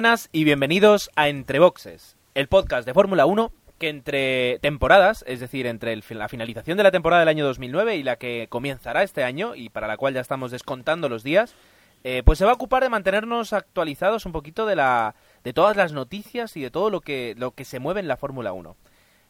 [0.00, 5.40] Buenas y bienvenidos a Entre Boxes, el podcast de Fórmula 1 que entre temporadas, es
[5.40, 9.02] decir, entre el, la finalización de la temporada del año 2009 y la que comenzará
[9.02, 11.54] este año y para la cual ya estamos descontando los días,
[12.02, 15.76] eh, pues se va a ocupar de mantenernos actualizados un poquito de la de todas
[15.76, 18.74] las noticias y de todo lo que lo que se mueve en la Fórmula 1.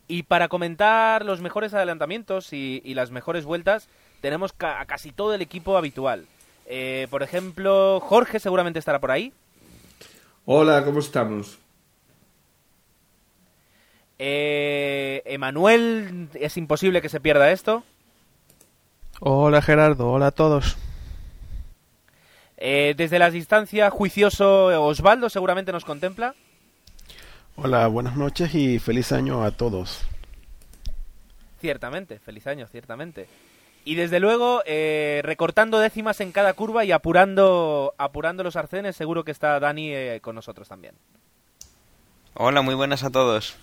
[0.06, 3.88] Y para comentar los mejores adelantamientos y, las mejores vueltas,
[4.20, 6.27] tenemos a casi todo el equipo habitual.
[6.66, 9.32] Eh, por ejemplo, Jorge seguramente estará por ahí.
[10.44, 11.58] Hola, ¿cómo estamos?
[14.19, 17.84] Eh, Emanuel, es imposible que se pierda esto.
[19.20, 20.77] Hola Gerardo, hola a todos.
[22.56, 26.34] Eh, desde la distancia, juicioso Osvaldo seguramente nos contempla.
[27.56, 30.02] Hola, buenas noches y feliz año a todos.
[31.61, 33.28] Ciertamente, feliz año, ciertamente.
[33.84, 39.25] Y desde luego, eh, recortando décimas en cada curva y apurando, apurando los arcenes, seguro
[39.25, 40.95] que está Dani eh, con nosotros también.
[42.34, 43.56] Hola, muy buenas a todos.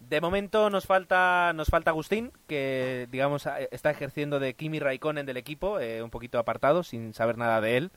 [0.00, 5.36] De momento nos falta nos falta Agustín, que digamos está ejerciendo de Kimi Raikkonen del
[5.36, 7.90] equipo, eh, un poquito apartado, sin saber nada de él.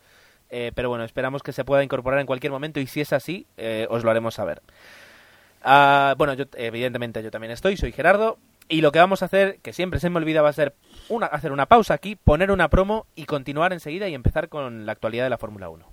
[0.49, 3.45] Eh, pero bueno, esperamos que se pueda incorporar en cualquier momento y si es así,
[3.89, 4.61] os lo haremos saber.
[5.61, 8.37] Ah, bueno, yo, evidentemente yo también estoy, soy Gerardo.
[8.71, 10.75] Y lo que vamos a hacer, que siempre se me olvida, va a ser
[11.09, 14.91] una, hacer una pausa aquí, poner una promo y continuar enseguida y empezar con la
[14.91, 15.91] actualidad de la Fórmula 1.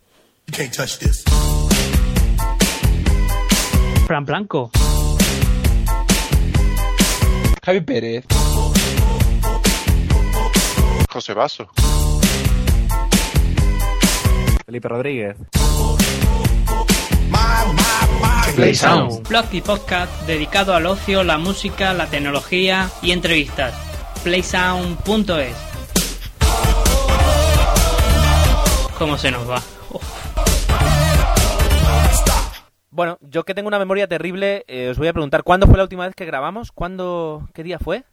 [4.06, 4.70] Fran Blanco.
[7.64, 8.26] Javi Pérez.
[11.10, 11.70] José Vaso.
[14.66, 15.36] Felipe Rodríguez.
[18.56, 19.28] Play Sound.
[19.28, 23.74] Blog y podcast dedicado al ocio, la música, la tecnología y entrevistas.
[24.24, 25.54] Playsound.es.
[28.98, 29.62] ¿Cómo se nos va?
[32.88, 35.82] Bueno, yo que tengo una memoria terrible, eh, os voy a preguntar, ¿cuándo fue la
[35.82, 36.72] última vez que grabamos?
[36.72, 38.04] ¿Cuándo, qué día fue?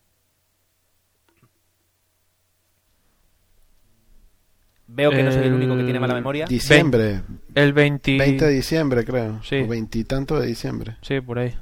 [4.95, 6.45] Veo que no soy el único que tiene mala memoria.
[6.45, 7.23] Diciembre.
[7.55, 8.17] El 20...
[8.17, 9.41] 20 de diciembre, creo.
[9.43, 9.61] Sí.
[9.61, 10.97] O veintitanto de diciembre.
[11.01, 11.55] Sí, por ahí.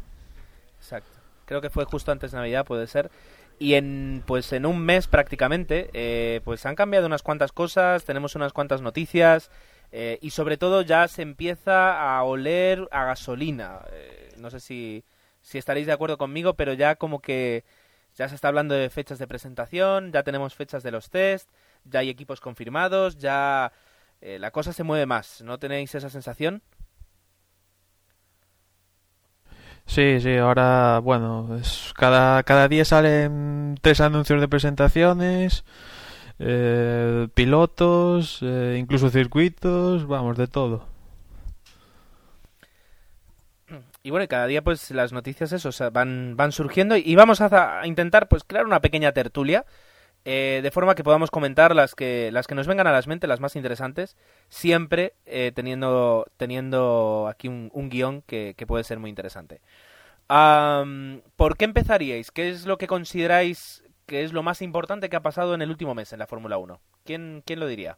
[0.77, 1.17] Exacto.
[1.45, 3.09] Creo que fue justo antes de Navidad, puede ser.
[3.57, 8.35] Y en, pues en un mes prácticamente, eh, pues han cambiado unas cuantas cosas, tenemos
[8.35, 9.49] unas cuantas noticias.
[9.93, 13.79] Eh, y sobre todo ya se empieza a oler a gasolina.
[13.93, 15.03] Eh, no sé si,
[15.41, 17.63] si estaréis de acuerdo conmigo, pero ya como que
[18.15, 21.49] ya se está hablando de fechas de presentación, ya tenemos fechas de los test,
[21.85, 23.71] ya hay equipos confirmados, ya
[24.21, 25.41] eh, la cosa se mueve más.
[25.41, 26.61] ¿No tenéis esa sensación?
[29.85, 35.65] Sí, sí, ahora, bueno, es, cada, cada día salen tres anuncios de presentaciones
[36.39, 40.87] eh, pilotos, eh, incluso circuitos, vamos, de todo.
[44.03, 48.27] Y bueno, cada día pues las noticias eso, van, van surgiendo y vamos a, intentar
[48.27, 49.65] pues crear una pequeña tertulia
[50.25, 53.27] eh, de forma que podamos comentar las que, las que nos vengan a las mentes,
[53.27, 54.15] las más interesantes,
[54.49, 59.61] siempre eh, teniendo, teniendo aquí un, guion que, que, puede ser muy interesante.
[60.27, 62.31] ¿Por qué empezaríais?
[62.31, 65.69] ¿Qué es lo que consideráis que es lo más importante que ha pasado en el
[65.69, 66.79] último mes en la Fórmula 1?
[67.03, 67.97] ¿Quién, ¿Quién lo diría?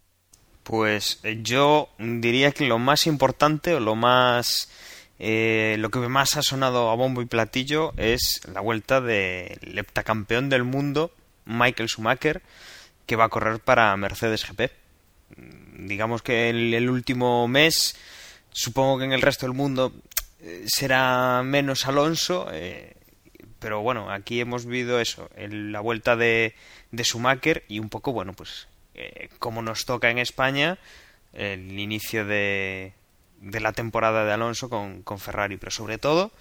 [0.64, 4.70] Pues eh, yo diría que lo más importante o lo más
[5.20, 10.50] eh, lo que más ha sonado a bombo y platillo es la vuelta del heptacampeón
[10.50, 11.12] del mundo
[11.46, 12.42] Michael Schumacher
[13.06, 14.72] que va a correr para Mercedes GP.
[15.78, 17.96] Digamos que el, el último mes,
[18.52, 19.94] supongo que en el resto del mundo
[20.40, 22.48] eh, será menos Alonso.
[22.52, 22.96] Eh,
[23.60, 26.54] pero bueno, aquí hemos vivido eso, la vuelta de,
[26.92, 30.78] de Schumacher y un poco, bueno, pues eh, como nos toca en España,
[31.32, 32.94] el inicio de,
[33.40, 36.32] de la temporada de Alonso con, con, Ferrari, pero sobre todo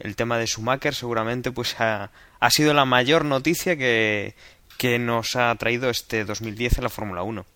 [0.00, 2.10] el tema de Schumacher seguramente pues ha,
[2.40, 4.34] ha sido la mayor noticia que,
[4.78, 7.46] que nos ha traído este 2010 en la Fórmula 1.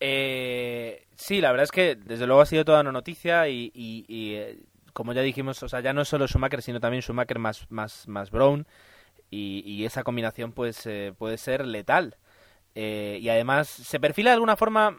[0.00, 4.34] Eh, sí, la verdad es que desde luego ha sido toda una noticia y, y,
[4.34, 4.58] eh,
[4.92, 8.30] como ya dijimos, o sea, ya no solo Schumacher, sino también Schumacher más, más, más
[8.30, 8.66] Brown.
[9.30, 12.16] Y, y esa combinación pues eh, puede ser letal.
[12.74, 14.96] Eh, y además se perfila de alguna forma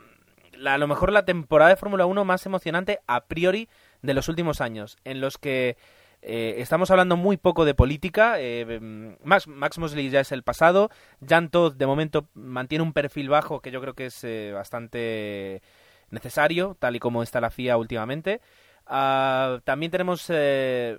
[0.60, 3.70] la, a lo mejor la temporada de Fórmula 1 más emocionante a priori
[4.02, 5.78] de los últimos años, en los que
[6.22, 8.36] eh, estamos hablando muy poco de política.
[8.40, 10.90] Eh, Max, Max Mosley ya es el pasado.
[11.28, 15.62] Jan de momento mantiene un perfil bajo que yo creo que es eh, bastante
[16.10, 18.42] necesario, tal y como está la FIA últimamente.
[18.90, 20.98] Uh, también tenemos eh,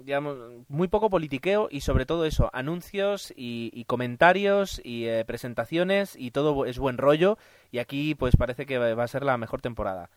[0.00, 0.36] digamos,
[0.68, 6.66] muy poco politiqueo y sobre todo eso, anuncios y, comentarios y eh, presentaciones y todo
[6.66, 7.38] es buen rollo
[7.70, 10.10] y aquí pues parece que va a ser la mejor temporada.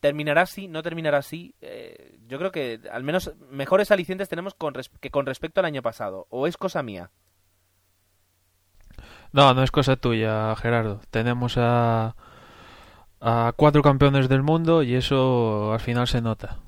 [0.00, 0.68] ¿Terminará así?
[0.68, 1.54] ¿No terminará así?
[1.60, 5.82] Eh, yo creo que al menos mejores alicientes tenemos con que con respecto al año
[5.82, 6.26] pasado.
[6.30, 7.10] ¿O es cosa mía?
[9.32, 11.00] No, no es cosa tuya, Gerardo.
[11.10, 12.14] Tenemos a,
[13.20, 16.58] a cuatro campeones del mundo y eso al final se nota.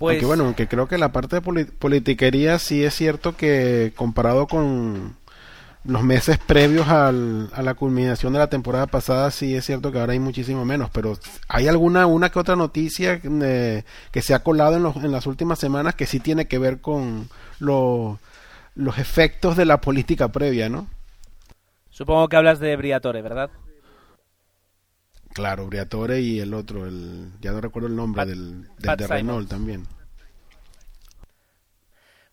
[0.00, 0.14] Pues...
[0.14, 5.14] Aunque bueno, aunque creo que la parte de politiquería sí es cierto que comparado con
[5.84, 10.00] los meses previos al, a la culminación de la temporada pasada sí es cierto que
[10.00, 11.18] ahora hay muchísimo menos, pero
[11.48, 15.26] hay alguna una que otra noticia eh, que se ha colado en, los, en las
[15.26, 18.18] últimas semanas que sí tiene que ver con los
[18.96, 20.86] efectos de la política previa, ¿no?
[21.90, 23.50] Supongo que hablas de Briatore, ¿verdad?
[25.32, 29.86] Claro, Briatore y el otro, el ya no recuerdo el nombre del, de Renault también.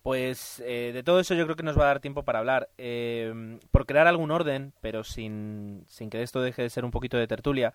[0.02, 2.70] Pues eh, de todo eso yo creo que nos va a dar tiempo para hablar.
[2.78, 7.18] Eh, por crear algún orden, pero sin, sin, que esto deje de ser un poquito
[7.18, 7.74] de tertulia,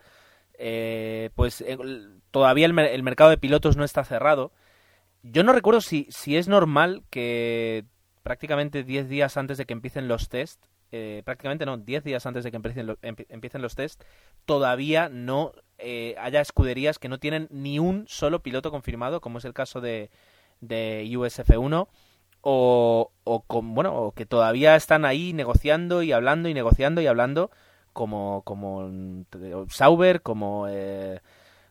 [0.55, 1.63] eh, pues
[2.31, 4.53] todavía el, el, mercado de pilotos no está cerrado.
[5.23, 7.85] Yo no recuerdo si, si es normal que
[8.23, 12.45] prácticamente 10 días antes de que empiecen los test eh, prácticamente no, 10 días antes
[12.45, 14.03] de que empiecen, empiecen los test,
[14.45, 19.47] todavía no eh, haya escuderías que no tienen ni un solo piloto confirmado, como es
[19.47, 20.11] el caso de,
[20.61, 21.89] de USF1,
[22.43, 27.07] o, o, con, bueno, o que todavía están ahí negociando y hablando y negociando y
[27.07, 27.51] hablando,
[27.93, 29.25] como, como
[29.71, 30.67] Sauber, como...
[30.69, 31.21] Eh,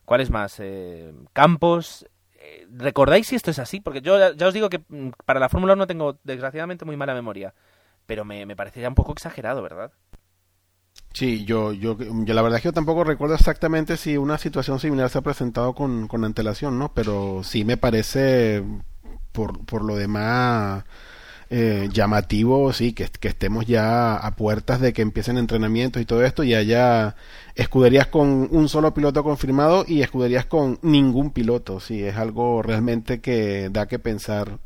[0.03, 0.59] ¿Cuál es más?
[0.59, 2.05] Eh, Campos,
[2.71, 3.79] ¿Recordáis si esto es así?
[3.81, 7.13] Porque yo ya os digo que mm, para la Fórmula 1 tengo desgraciadamente muy mala
[7.13, 7.53] memoria
[8.05, 9.91] pero me, me parece ya un poco exagerado, ¿verdad?
[11.13, 14.79] Sí, yo, yo, yo, la verdad es que yo tampoco recuerdo exactamente si una situación
[14.79, 16.93] similar se ha presentado con, con antelación, ¿no?
[16.93, 18.63] Pero sí me parece,
[19.33, 20.85] por, por lo demás,
[21.49, 26.23] eh, llamativo, sí, que, que, estemos ya a puertas de que empiecen entrenamientos y todo
[26.23, 27.15] esto y haya
[27.55, 33.19] escuderías con un solo piloto confirmado y escuderías con ningún piloto, sí, es algo realmente
[33.19, 34.59] que da que pensar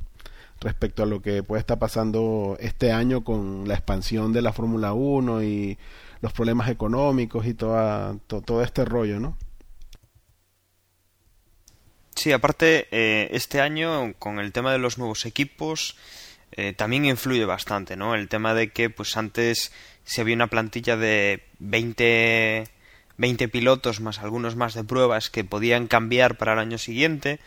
[0.61, 4.93] respecto a lo que puede estar pasando este año con la expansión de la Fórmula
[4.93, 5.77] 1 y
[6.21, 9.37] los problemas económicos y toda, todo este rollo, ¿no?
[12.15, 15.97] Sí, aparte, eh, este año con el tema de los nuevos equipos
[16.53, 18.15] eh, también influye bastante, ¿no?
[18.15, 19.73] El tema de que pues antes
[20.05, 22.63] se había una plantilla de 20,
[23.17, 27.39] 20 pilotos más algunos más de pruebas que podían cambiar para el año siguiente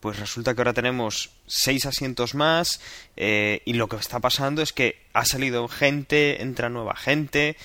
[0.00, 2.80] pues resulta que ahora tenemos seis asientos más
[3.16, 7.56] eh, y lo que está pasando es que ha salido gente, entra nueva gente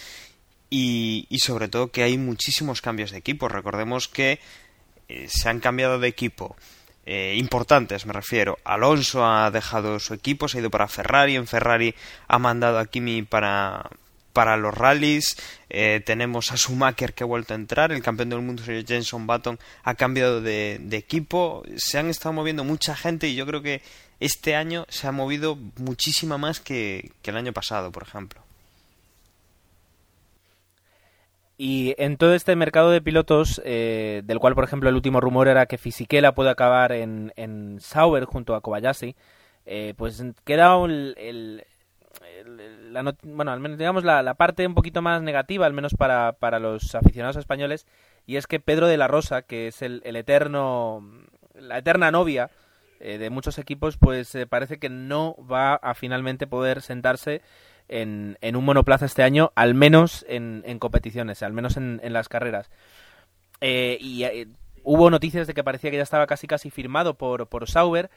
[0.70, 3.48] y, y sobre todo que hay muchísimos cambios de equipo.
[3.48, 4.40] Recordemos que
[5.08, 6.56] eh, se han cambiado de equipo.
[7.06, 8.58] Eh, importantes, me refiero.
[8.64, 11.36] Alonso ha dejado su equipo, se ha ido para Ferrari.
[11.36, 11.94] En Ferrari
[12.28, 13.90] ha mandado a Kimi para,
[14.34, 15.38] para los rallies.
[15.70, 19.60] Eh, tenemos a Schumacher que ha vuelto a entrar, el campeón del mundo Jenson Button
[19.84, 21.64] ha cambiado de, equipo.
[21.78, 23.82] Se han estado moviendo mucha gente y yo creo que
[24.20, 28.42] este año se ha movido muchísima más que, el año pasado, por ejemplo.
[31.56, 35.48] Y en todo este mercado de pilotos, eh, del cual, por ejemplo, el último rumor
[35.48, 39.16] era que Fisichella puede acabar en, en Sauber junto a Kobayashi,
[39.66, 41.66] eh, pues queda el,
[42.94, 46.60] la bueno, al menos digamos la, parte un poquito más negativa, al menos para, para
[46.60, 47.86] los aficionados españoles,
[48.26, 51.04] y es que Pedro de la Rosa, que es el, eterno,
[51.56, 52.50] la eterna novia
[53.00, 57.42] eh, de muchos equipos, pues eh, parece que no va a finalmente poder sentarse
[57.90, 62.14] en, en un monoplaza este año, al menos en, en competiciones, al menos en, en
[62.14, 62.70] las carreras.
[63.60, 64.24] Eh, y
[64.84, 68.10] hubo noticias de que parecía que ya estaba casi casi firmado por, por Sauber,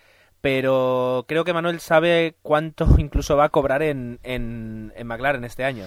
[0.47, 5.65] pero creo que Manuel sabe cuánto incluso va a cobrar en, en, en McLaren este
[5.65, 5.87] año.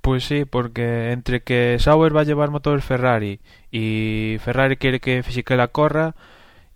[0.00, 3.40] Pues sí, porque entre que Sauber va a llevar motor Ferrari
[3.72, 6.14] y Ferrari quiere que Fisichella corra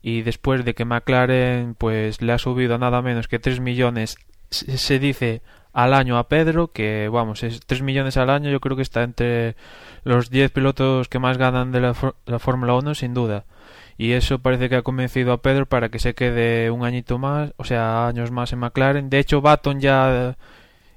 [0.03, 4.17] y después de que McLaren pues le ha subido nada menos que 3 millones
[4.51, 5.41] se dice
[5.73, 9.05] al año a Pedro que vamos, es 3 millones al año yo creo que está
[9.05, 9.55] entre
[10.03, 11.95] los 10 pilotos que más ganan de la,
[12.27, 13.45] la Fórmula 1 sin duda
[14.03, 17.53] y eso parece que ha convencido a Pedro para que se quede un añito más,
[17.57, 19.09] o sea, años más en McLaren.
[19.11, 20.37] De hecho, Baton ya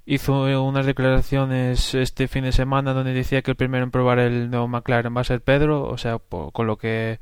[0.07, 4.50] hizo unas declaraciones este fin de semana donde decía que el primero en probar el
[4.50, 7.19] nuevo McLaren va a ser Pedro, o sea, con lo que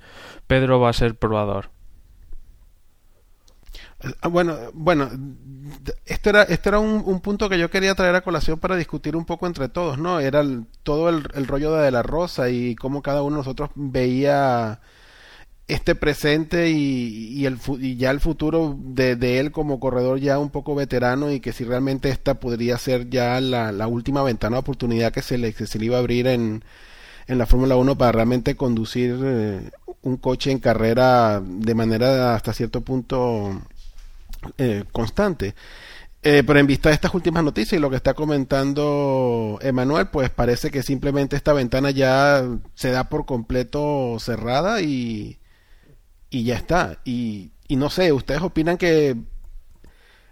[0.48, 1.70] Pedro va a ser probador.
[4.22, 5.10] Ah, bueno, bueno,
[6.06, 9.25] esto era, esto era un, punto que yo quería traer a colación para discutir un
[9.25, 10.22] poco entre todos, ¿no?
[10.22, 10.46] Era
[10.84, 14.80] todo el, el rollo de la Rosa y cómo cada uno de nosotros veía
[15.67, 20.50] este presente y, el, y ya el futuro de, de, él como corredor ya un
[20.50, 24.62] poco veterano y que si realmente esta podría ser ya la, la última ventana de
[24.62, 26.63] oportunidad que se le, se le iba a abrir en,
[27.27, 32.53] en la Fórmula 1 para realmente conducir eh, un coche en carrera de manera hasta
[32.53, 33.62] cierto punto
[34.58, 35.55] eh, constante.
[36.25, 40.29] Eh, pero en vista de estas últimas noticias y lo que está comentando Emanuel, pues
[40.29, 42.43] parece que simplemente esta ventana ya
[42.75, 45.38] se da por completo cerrada y,
[46.34, 46.98] y ya está.
[47.06, 49.16] Y, y no sé, ¿ustedes opinan que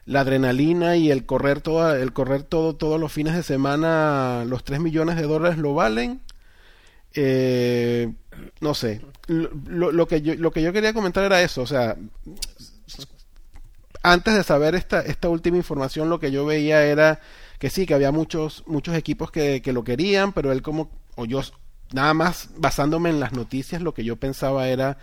[0.05, 4.63] la adrenalina y el correr todo, el correr todo todos los fines de semana, los
[4.63, 6.21] 3 millones de dólares lo valen?
[7.13, 8.11] Eh,
[8.61, 9.01] no sé.
[9.27, 11.95] Lo, lo, que yo, lo que yo quería comentar era eso, o sea,
[14.01, 17.19] antes de saber esta, esta última información, lo que yo veía era
[17.59, 21.25] que sí, que había muchos, muchos equipos que, que lo querían, pero él como, o
[21.25, 21.41] yo,
[21.93, 24.97] nada más basándome en las noticias, lo que yo pensaba era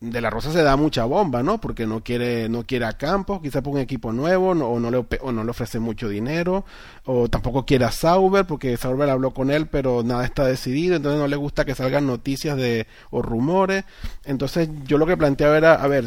[0.00, 1.60] de la Rosa se da mucha bomba, ¿no?
[1.60, 5.06] Porque no quiere, no quiere a Campos, quizá por un equipo nuevo, o, no le,
[5.20, 6.64] o no le ofrece mucho dinero,
[7.04, 11.20] o tampoco quiere a Sauber, porque Sauber habló con él, pero nada está decidido, entonces
[11.20, 13.84] no le gusta que salgan noticias de, o rumores.
[14.24, 16.06] Entonces yo lo que planteaba era, a ver,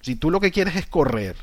[0.00, 1.36] si tú lo que quieres es correr,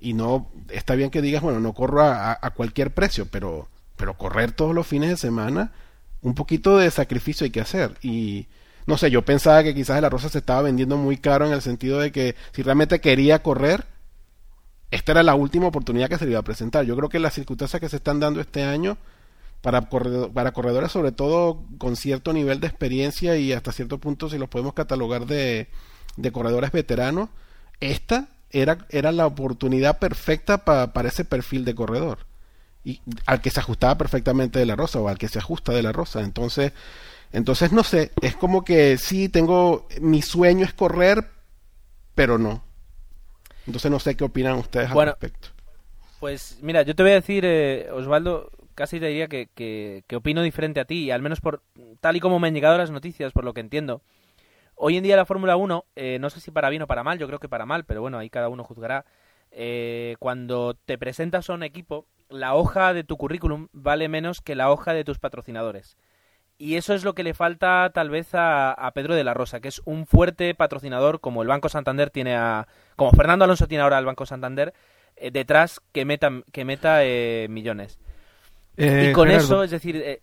[0.00, 4.52] y no, está bien que digas, bueno, no corro a, cualquier precio, pero, pero correr
[4.52, 5.72] todos los fines de semana,
[6.22, 7.96] un poquito de sacrificio hay que hacer.
[8.02, 8.46] Y
[8.86, 11.60] no sé, yo pensaba que quizás la Rosa se estaba vendiendo muy caro en el
[11.60, 13.84] sentido de que si realmente quería correr,
[14.92, 16.84] esta era la última oportunidad que se le iba a presentar.
[16.84, 18.96] Yo creo que las circunstancias que se están dando este año
[19.60, 24.38] para, para corredores, sobre todo con cierto nivel de experiencia y hasta cierto punto, si
[24.38, 25.68] los podemos catalogar de,
[26.32, 27.30] corredores veteranos,
[27.80, 32.26] esta era, era la oportunidad perfecta para ese perfil de corredor.
[32.84, 35.82] Y al que se ajustaba perfectamente de la rosa o al que se ajusta de
[35.82, 36.20] la rosa.
[36.20, 36.72] Entonces,
[37.32, 41.30] entonces no sé, es como que sí tengo, mi sueño es correr,
[42.14, 42.64] pero no.
[43.66, 45.48] Entonces no sé qué opinan ustedes al respecto.
[46.20, 50.16] Pues mira, yo te voy a decir, eh, Osvaldo, casi te diría que, que, que,
[50.16, 51.62] opino diferente a ti, al menos por
[52.00, 54.02] tal y como me han llegado las noticias, por lo que entiendo.
[54.78, 57.18] Hoy en día la Fórmula 1, eh, no sé si para bien o para mal,
[57.18, 59.06] yo creo que para mal, pero bueno, ahí cada uno juzgará.
[59.50, 64.54] Eh, cuando te presentas a un equipo, la hoja de tu currículum vale menos que
[64.54, 65.96] la hoja de tus patrocinadores.
[66.58, 69.68] Y eso es lo que le falta tal vez a, Pedro de la Rosa, que
[69.68, 72.66] es un fuerte patrocinador como el Banco Santander tiene a...
[72.96, 74.72] como Fernando Alonso tiene ahora al Banco Santander,
[75.16, 77.00] eh, detrás que meta, que meta
[77.48, 77.98] millones.
[78.76, 80.20] y con eso, es decir,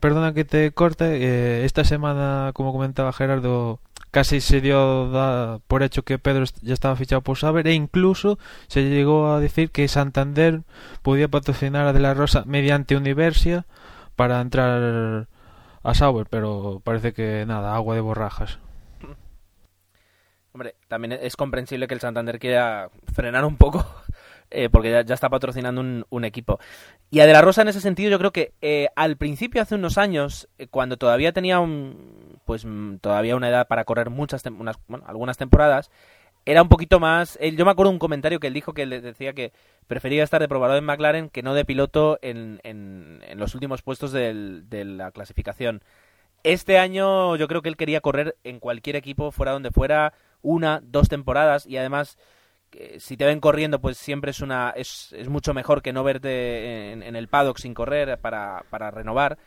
[0.00, 1.04] Perdona que te corte.
[1.16, 6.96] Eh, esta semana, como comentaba Gerardo, casi se dio por hecho que Pedro ya estaba
[6.96, 10.62] fichado por Saber e incluso se llegó a decir que Santander
[11.02, 13.66] podía patrocinar a De La Rosa mediante Universia
[14.20, 15.28] para entrar
[15.82, 18.58] a Sauber, pero parece que nada, agua de borrajas.
[20.52, 23.86] Hombre, también es comprensible que el Santander quiera frenar un poco
[24.50, 26.60] eh, porque ya, está patrocinando un, equipo.
[27.10, 29.76] Y a De La Rosa en ese sentido yo creo que eh, al principio, hace
[29.76, 34.44] unos años, eh, cuando todavía tenía un, pues mm, todavía una edad para correr muchas,
[35.06, 35.90] algunas temporadas,
[36.46, 37.38] era un poquito más...
[37.40, 39.52] yo me acuerdo un comentario que él dijo que le decía que
[39.86, 44.12] prefería estar de probador en McLaren que no de piloto en, en, los últimos puestos
[44.12, 45.82] de la clasificación.
[46.42, 50.80] Este año yo creo que él quería correr en cualquier equipo, fuera donde fuera, una,
[50.82, 52.16] dos temporadas y además
[52.98, 56.92] si te ven corriendo, pues siempre es una es, es mucho mejor que no verte
[56.92, 59.38] en, el paddock sin correr para, para renovar.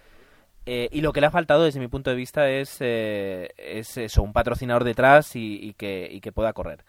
[0.66, 3.98] Eh, y lo que le ha faltado desde mi punto de vista es, eh, es
[3.98, 6.86] eso, un patrocinador detrás y, que, y que pueda correr.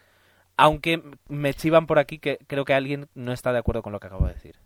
[0.57, 3.99] Aunque me chivan por aquí que creo que alguien no está de acuerdo con lo
[3.99, 4.57] que acabo de decir.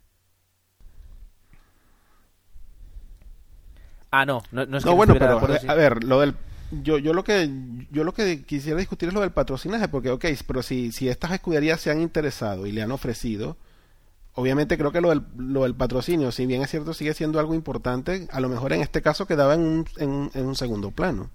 [4.11, 6.35] Ah, no, no, es que no, bueno, pero a ver, lo del
[6.71, 7.49] yo, yo lo que
[7.91, 11.31] yo lo que quisiera discutir es lo del patrocinaje, porque ok, pero si, si estas
[11.31, 13.57] escuderías se han interesado y le han ofrecido,
[14.39, 17.53] obviamente creo que lo del, lo del patrocinio, si bien es cierto, sigue siendo algo
[17.53, 21.29] importante, a lo mejor en este caso quedaba en un, en, un segundo plano.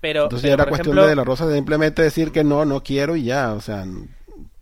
[0.00, 3.24] Pero, Entonces era cuestión de, la Rosa de simplemente decir que no, no quiero y
[3.24, 3.84] ya, o sea...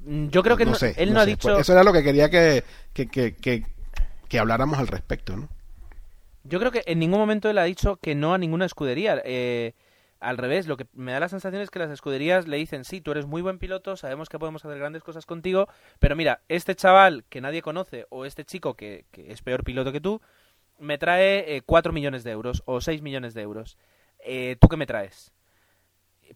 [0.09, 1.59] Yo creo que no, sé, él no, ha dicho...
[1.59, 2.63] Eso era lo que quería que,
[2.95, 3.67] que, que,
[4.29, 5.49] que habláramos al respecto, ¿no?
[6.45, 9.21] Yo creo que en ningún momento él ha dicho que no a ninguna escudería.
[9.25, 9.75] Eh,
[10.21, 13.01] al revés, lo que me da la sensación es que las escuderías le dicen, sí,
[13.01, 15.69] tú eres muy buen piloto, sabemos que podemos hacer grandes cosas contigo,
[15.99, 20.01] pero mira, este chaval que nadie conoce o este chico que, es peor piloto que
[20.01, 20.21] tú,
[20.79, 23.77] me trae eh, 4 millones de euros o 6 millones de euros.
[24.21, 25.33] Eh, ¿Tú qué me traes?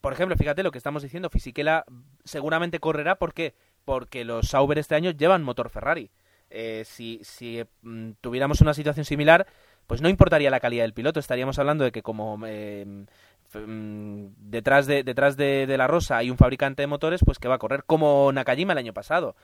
[0.00, 1.84] Por ejemplo, fíjate lo que estamos diciendo, Fisichella
[2.24, 3.54] seguramente correrá, ¿por qué?
[3.84, 6.10] Porque los Sauber este año llevan motor Ferrari.
[6.50, 9.46] Eh, si si mm, tuviéramos una situación similar,
[9.86, 13.06] pues no importaría la calidad del piloto, estaríamos hablando de que como mm,
[13.52, 17.58] detrás de detrás de, la Rosa hay un fabricante de motores, pues que va a
[17.58, 19.36] correr como Nakajima el año pasado.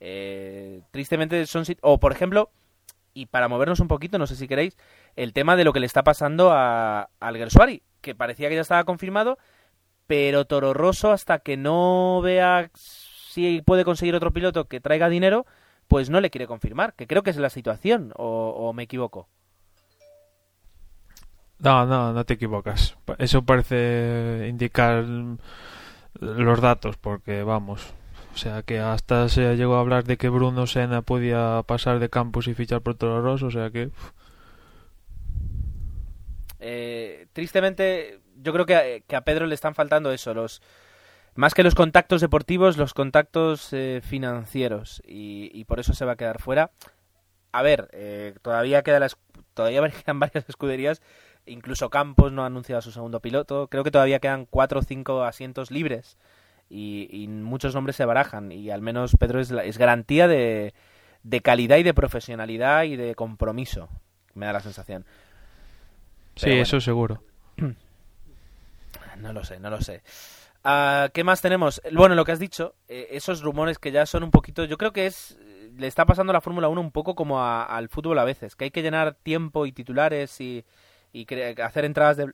[0.00, 2.50] Eh, tristemente son o por ejemplo
[3.14, 4.76] y para movernos un poquito, no sé si queréis,
[5.16, 8.62] el tema de lo que le está pasando a, al Gersuari, que parecía que ya
[8.62, 9.38] estaba confirmado,
[10.06, 15.46] pero Toro Rosso hasta que no vea si puede conseguir otro piloto que traiga dinero,
[15.88, 19.28] pues no le quiere confirmar, que creo que es la situación, o, o me equivoco.
[21.62, 22.96] No, no, no te equivocas.
[23.18, 25.04] Eso parece indicar
[26.18, 27.94] los datos, porque vamos.
[28.34, 32.08] O sea, que hasta se llegó a hablar de que Bruno Senna podía pasar de
[32.08, 33.90] campus y fichar por Toro Rosso, o sea que.
[36.58, 40.62] Eh, tristemente, yo creo que a, que a Pedro le están faltando eso, los
[41.34, 46.16] más que los contactos deportivos, los contactos eh, financieros, y, por eso se va a
[46.16, 46.72] quedar fuera.
[47.52, 49.06] A ver, eh, todavía queda
[49.54, 51.02] todavía quedan varias escuderías,
[51.46, 53.68] incluso Campos no ha anunciado a su segundo piloto.
[53.68, 56.16] Creo que todavía quedan cuatro o cinco asientos libres
[56.70, 60.74] y, y muchos nombres se barajan y al menos Pedro es, la- es garantía de,
[61.22, 63.88] de calidad y de profesionalidad y de compromiso.
[64.34, 65.04] Me da la sensación.
[66.36, 66.62] Sí, bueno.
[66.62, 67.22] eso seguro.
[69.18, 70.02] No lo sé, no lo sé.
[70.64, 71.80] Ah, ¿Qué más tenemos?
[71.92, 74.64] Bueno, lo que has dicho, eh, esos rumores que ya son un poquito.
[74.64, 75.36] Yo creo que es.
[75.76, 78.56] Le está pasando a la Fórmula 1 un poco como a- al fútbol a veces,
[78.56, 80.64] que hay que llenar tiempo y titulares y,
[81.12, 81.26] y
[81.62, 82.32] hacer entradas de,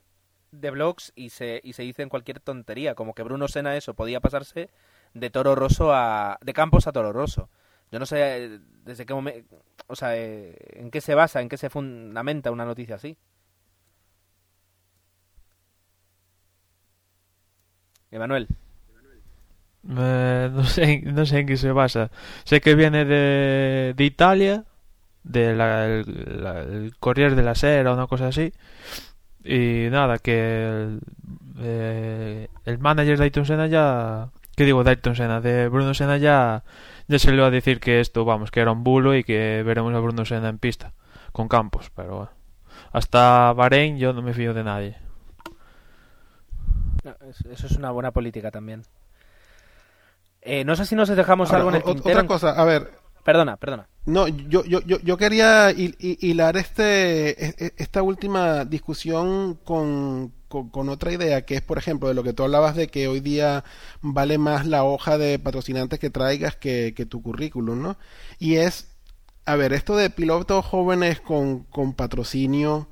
[0.53, 4.21] de blogs y se, y se dicen cualquier tontería, como que Bruno Sena eso podía
[4.21, 4.71] pasarse
[5.15, 6.39] de Toro Rosso a.
[6.43, 7.49] de Campos a Toro Rosso.
[7.91, 9.63] Yo no sé eh, desde qué momento.
[9.87, 13.17] O sea, eh, en qué se basa, en qué se fundamenta una noticia así.
[18.11, 18.49] Emanuel.
[19.89, 22.11] Eh, no sé, no sé en qué se basa.
[22.45, 24.65] Sé que viene de, de Italia,
[25.29, 28.53] de la, el, la- el Corriere de la Sera, una cosa así.
[29.45, 31.01] Y nada, que el,
[31.61, 34.31] eh, el manager de Ayrton Senna ya...
[34.57, 35.41] ¿Qué digo de Ayrton Senna?
[35.41, 36.65] De Bruno Senna ya,
[37.07, 39.63] ya se le va a decir que esto, vamos, que era un bulo y que
[39.65, 40.93] veremos a Bruno Senna en pista,
[41.33, 42.31] con Campos, pero bueno.
[42.93, 44.97] Hasta Bahrein yo no me fío de nadie.
[47.29, 48.83] Es- Eso es una buena política también.
[50.43, 52.19] Eh, no sé si nos dejamos Ahora, algo en el o- tintero.
[52.19, 52.91] otra cosa, a ver,
[53.25, 53.87] Perdona, perdona.
[54.09, 59.59] No, yo, yo, yo, yo quería hil- hi- hilar este, e- e- esta última discusión
[59.65, 62.89] con, con, con otra idea, que es, por ejemplo, de lo que tú hablabas de
[62.89, 63.65] que hoy día
[64.01, 67.99] vale más la hoja de patrocinantes que traigas que, que tu currículum, ¿no?
[68.39, 68.89] Y es,
[69.45, 72.89] a ver, esto de pilotos jóvenes con, con patrocinio,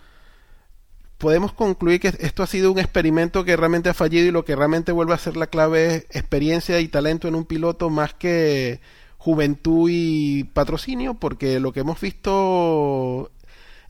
[1.19, 4.57] podemos concluir que esto ha sido un experimento que realmente ha fallido y lo que
[4.57, 8.81] realmente vuelve a ser la clave es experiencia y talento en un piloto más que
[9.27, 13.33] juventud y patrocinio, porque lo que hemos visto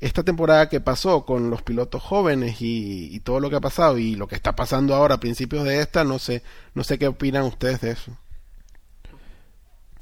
[0.01, 4.15] esta temporada que pasó con los pilotos jóvenes y, todo lo que ha pasado y
[4.15, 7.43] lo que está pasando ahora a principios de esta, no sé, no sé qué opinan
[7.43, 8.17] ustedes de eso.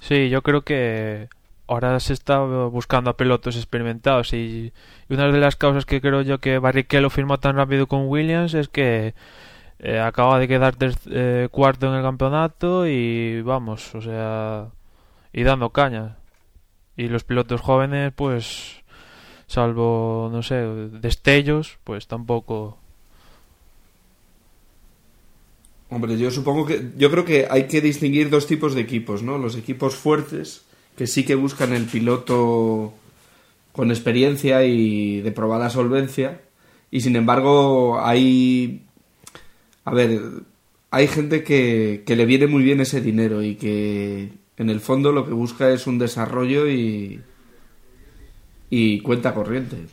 [0.00, 1.28] Sí, yo creo que
[1.66, 4.72] ahora se está buscando a pilotos experimentados y,
[5.08, 8.68] una de las causas que creo yo que Barrichello firmó tan rápido con Williams es
[8.68, 9.14] que
[9.80, 10.76] eh, acaba de quedar
[11.10, 14.68] eh, cuarto en el campeonato y vamos, o sea,
[15.34, 16.16] y dando caña.
[16.96, 18.82] Y los pilotos jóvenes, pues,
[19.48, 22.78] salvo, no sé, destellos, pues tampoco.
[25.90, 26.92] Hombre, yo supongo que.
[26.96, 29.36] Yo creo que hay que distinguir dos tipos de equipos, ¿no?
[29.36, 30.64] Los equipos fuertes,
[30.96, 32.94] que sí que buscan el piloto
[33.72, 36.40] con experiencia y de probada solvencia.
[36.92, 38.82] Y sin embargo, hay.
[39.84, 40.20] A ver,
[40.92, 45.12] hay gente que, que le viene muy bien ese dinero y que en el fondo
[45.12, 47.20] lo que busca es un desarrollo y.
[48.70, 49.86] y cuenta corriente.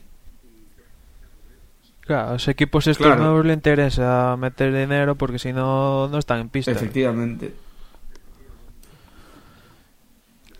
[2.01, 3.23] Claro, a los equipos estos Claro.
[3.23, 6.71] nuevos le interesa meter dinero porque si no, no están en pista.
[6.71, 7.53] Efectivamente.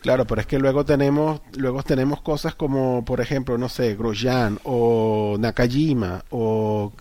[0.02, 4.58] Claro, pero es que luego tenemos, luego tenemos cosas como, por ejemplo, no sé, Grosjean
[4.64, 6.92] o Nakajima o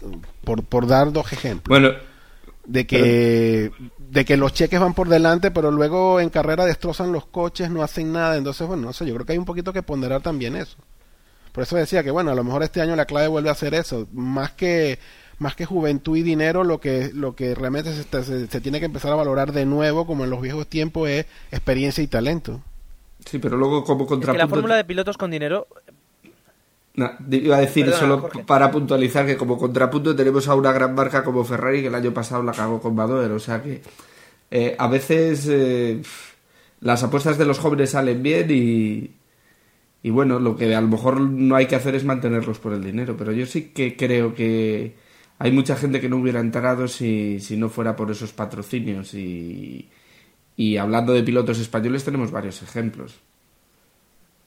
[0.45, 1.69] por, por dar dos ejemplos.
[1.81, 1.97] Bueno,
[2.71, 7.27] de que de que los cheques van por delante, pero luego en carrera destrozan los
[7.27, 9.83] coches, no hacen nada, entonces bueno, no sé, yo creo que hay un poquito que
[9.83, 10.77] ponderar también eso.
[11.53, 13.75] Por eso decía que bueno, a lo mejor este año la clave vuelve a ser
[13.75, 14.99] eso, más que
[15.39, 18.87] más que juventud y dinero, lo que lo que realmente se, se, se tiene que
[18.87, 22.61] empezar a valorar de nuevo, como en los viejos tiempos, es experiencia y talento.
[23.25, 24.39] sí, pero luego como Es que contrapunto.
[24.39, 25.67] la fórmula de pilotos con dinero
[26.95, 28.45] No, iba a decir Perdona, solo Jorge.
[28.45, 32.13] para puntualizar que como contrapunto tenemos a una gran marca como Ferrari que el año
[32.13, 33.81] pasado la cagó con Badoer, o sea que
[34.51, 36.03] eh, a veces eh,
[36.81, 39.13] las apuestas de los jóvenes salen bien y,
[40.03, 42.83] y bueno, lo que a lo mejor no hay que hacer es mantenerlos por el
[42.83, 44.97] dinero, pero yo sí que creo que
[45.39, 49.91] hay mucha gente que no hubiera entrado si, si no fuera por esos patrocinios y,
[50.57, 53.21] y hablando de pilotos españoles tenemos varios ejemplos.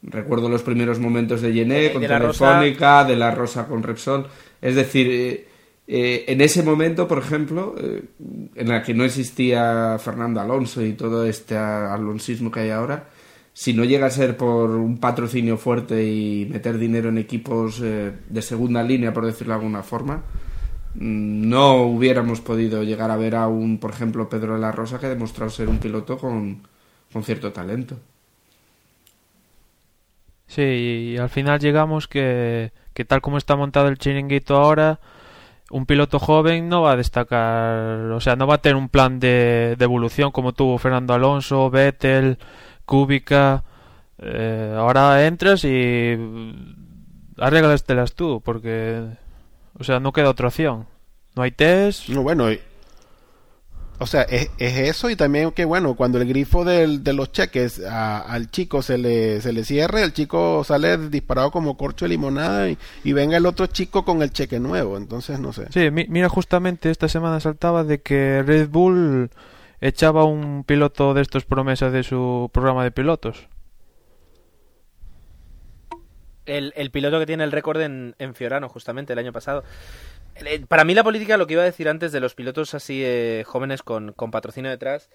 [0.05, 4.27] Recuerdo los primeros momentos de Yené con Telefónica, de la Rosa con Repsol.
[4.61, 5.47] Es decir, eh,
[5.87, 8.03] eh, en ese momento, por ejemplo, eh,
[8.55, 13.09] en la que no existía Fernando Alonso y todo este alonsismo que hay ahora,
[13.53, 18.41] si no llega a ser por un patrocinio fuerte y meter dinero en equipos de
[18.41, 20.23] segunda línea, por decirlo de alguna forma,
[20.95, 24.99] mm, no hubiéramos podido llegar a ver a un, por ejemplo, Pedro de la Rosa
[24.99, 26.67] que ha demostrado ser un piloto con,
[27.11, 27.97] con cierto talento.
[30.53, 34.99] Sí, y al final llegamos que, que tal como está montado el chiringuito ahora,
[35.71, 39.19] un piloto joven no va a destacar, o sea, no va a tener un plan
[39.19, 42.37] de, evolución como tuvo Fernando Alonso, Vettel,
[42.85, 43.63] Kubica.
[44.19, 46.15] Eh, ahora entras y
[47.39, 49.07] arreglastelas tú, porque,
[49.79, 50.85] o sea, no queda otra opción.
[51.35, 52.09] No hay test.
[52.09, 52.45] No, bueno,
[53.99, 57.79] o sea, es, eso y también que bueno, cuando el grifo del, de los cheques
[57.79, 62.69] al chico se le, se le cierre, el chico sale disparado como corcho de limonada
[62.69, 65.67] y, venga el otro chico con el cheque nuevo, entonces no sé.
[65.71, 69.29] Sí, mira, justamente esta semana saltaba de que Red Bull
[69.79, 73.47] echaba un piloto de estos promesas de su programa de pilotos.
[76.45, 79.63] El, el piloto que tiene el récord en, en Fiorano, justamente, el año pasado.
[80.35, 83.01] Eh, para mí la política, lo que iba a decir antes de los pilotos así
[83.03, 85.09] eh, jóvenes con, patrocinio detrás,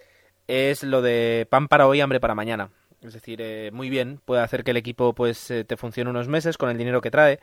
[0.47, 2.71] es lo de pan para hoy, hambre para mañana.
[3.03, 6.57] Es decir, eh, muy bien, puede hacer que el equipo pues te funcione unos meses
[6.59, 7.39] con el dinero que trae,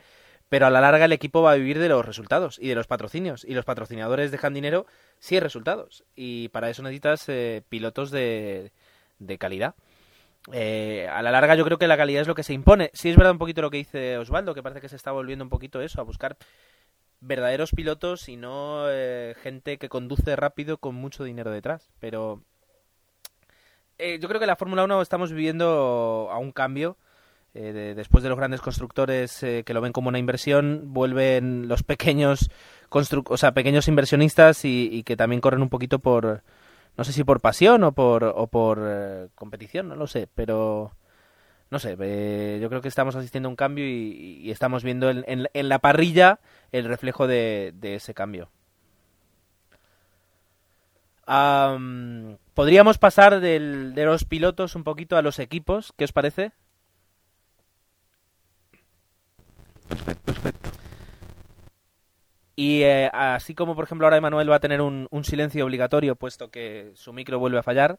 [0.48, 2.86] pero a la larga el equipo va a vivir de los resultados y de los
[2.86, 3.44] patrocinios.
[3.44, 4.86] Y los patrocinadores dejan dinero
[5.18, 6.04] si hay resultados.
[6.14, 7.26] Y para eso necesitas
[7.68, 8.72] pilotos de,
[9.18, 9.74] de calidad.
[10.52, 12.90] a la larga yo creo que la calidad es lo que se impone.
[12.92, 15.44] Sí es verdad un poquito lo que dice Osvaldo, que parece que se está volviendo
[15.44, 16.36] un poquito eso, a buscar
[17.26, 21.90] verdaderos pilotos y no eh, gente que conduce rápido con mucho dinero detrás.
[21.98, 22.42] Pero
[23.98, 26.96] eh, yo creo que la Fórmula 1 estamos viviendo a un cambio.
[27.54, 32.50] Eh, después de los grandes constructores que lo ven como una inversión, vuelven los pequeños,
[32.90, 36.42] o sea, pequeños inversionistas y, que también corren un poquito por,
[36.98, 40.92] no sé si por pasión o por, o por competición, no lo sé, pero
[41.70, 41.90] no sé,
[42.60, 46.40] yo creo que estamos asistiendo a un cambio y, estamos viendo en, la parrilla
[46.72, 48.50] el reflejo de, ese cambio.
[52.54, 53.58] Podríamos pasar de
[53.94, 56.52] los pilotos un poquito a los equipos, ¿qué os parece?
[59.88, 60.70] Perfecto, perfecto.
[62.56, 66.50] Y eh, así como, por ejemplo, ahora Emanuel va a tener un, silencio obligatorio, puesto
[66.50, 67.98] que su micro vuelve a fallar,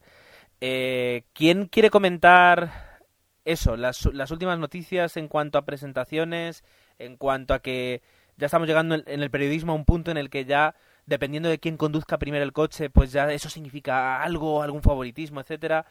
[0.60, 2.87] eh, ¿quién quiere comentar
[3.48, 6.64] eso, las, las últimas noticias en cuanto a presentaciones,
[6.98, 8.02] en cuanto a que
[8.36, 10.74] ya estamos llegando en, el periodismo a un punto en el que ya,
[11.06, 15.86] dependiendo de quién conduzca primero el coche, pues ya eso significa algo, algún favoritismo, etcétera.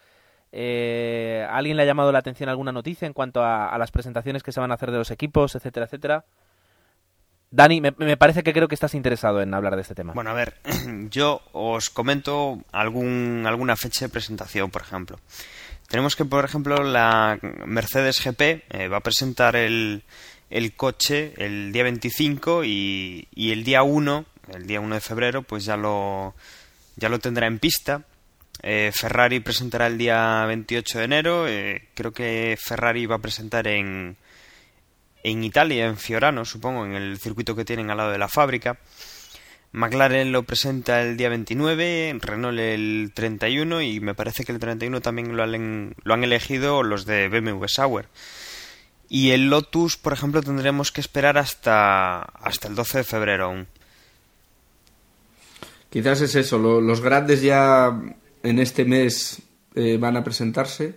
[0.52, 4.52] Eh, ¿Alguien le ha llamado la atención alguna noticia en cuanto a, las presentaciones que
[4.52, 6.26] se van a hacer de los equipos, etcétera, etcétera?
[7.50, 10.14] Dani, me, me, parece que creo que estás interesado en hablar de este tema.
[10.14, 10.56] Bueno, a ver,
[11.10, 15.18] yo os comento algún, alguna fecha de presentación, por ejemplo.
[15.88, 20.04] Tenemos que, por ejemplo, la Mercedes GP eh, va a presentar el,
[20.50, 25.44] el, coche el día 25 y, y, el día 1, el día 1 de febrero,
[25.44, 26.36] pues ya lo,
[26.98, 28.04] ya lo tendrá en pista.
[28.64, 31.48] Eh, Ferrari presentará el día 28 de enero.
[31.48, 34.18] Eh, creo que Ferrari va a presentar en,
[35.24, 38.78] en Italia, en Fiorano, supongo, en el circuito que tienen al lado de la fábrica.
[39.78, 45.02] McLaren lo presenta el día 29, Renault el 31 y me parece que el 31
[45.02, 48.08] también lo han, lo han elegido los de BMW Sauer.
[49.08, 53.68] Y el Lotus, por ejemplo, tendremos que esperar hasta, hasta el 12 de febrero aún.
[55.92, 58.02] Quizás es eso, los grandes ya
[58.42, 59.44] en este mes
[59.76, 60.96] eh, van a presentarse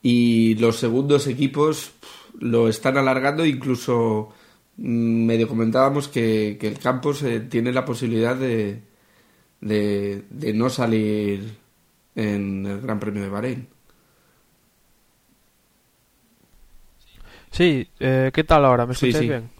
[0.00, 1.90] y los segundos equipos
[2.38, 4.32] lo están alargando incluso
[4.80, 8.80] medio comentábamos que, el Campos eh, tiene la posibilidad de,
[9.60, 11.58] de, no salir
[12.14, 13.68] en el Gran Premio de Bahrein.
[17.50, 18.86] Sí, eh, ¿qué tal ahora?
[18.86, 19.50] ¿Me escucháis bien?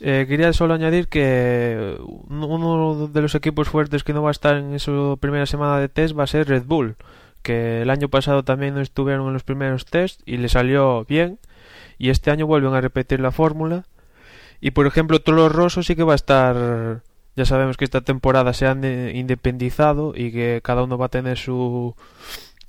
[0.00, 1.96] Eh, quería solo añadir que
[2.28, 5.88] uno de los equipos fuertes que no va a estar en su primera semana de
[5.88, 6.96] test va a ser Red Bull,
[7.42, 11.40] que el año pasado también no estuvieron en los primeros test y le salió bien,
[11.98, 13.84] y este año vuelven a repetir la fórmula
[14.60, 17.02] y por ejemplo, Toro Rosso sí que va a estar.
[17.36, 21.38] Ya sabemos que esta temporada se han independizado y que cada uno va a tener
[21.38, 21.94] su,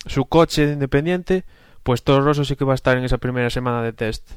[0.05, 1.43] su coche independiente.
[1.81, 4.29] Pues Toro Rosso sí que va a estar en esa primera semana de test.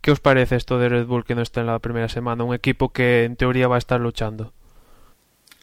[0.00, 2.44] ¿Qué os parece esto de Red Bull que no está en la primera semana?
[2.44, 4.54] Un equipo que en teoría va a estar luchando.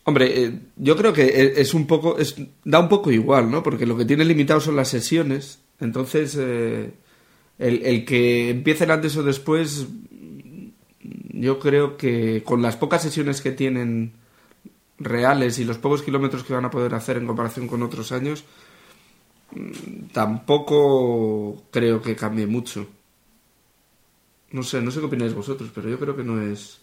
[0.03, 3.63] Hombre, eh, yo creo que e, es un poco, es, da un poco igual, ¿no?
[3.63, 5.61] Porque lo que tiene limitado son las sesiones.
[5.79, 6.91] Entonces, eh,
[7.59, 9.87] el, el, que empiecen antes o después,
[11.31, 14.13] yo creo que con las pocas sesiones que tienen
[14.97, 18.45] reales y los pocos kilómetros que van a poder hacer en comparación con otros años,
[19.51, 22.87] mm, tampoco creo que cambie mucho.
[24.51, 26.81] No sé, no sé qué opináis vosotros, pero yo creo que no es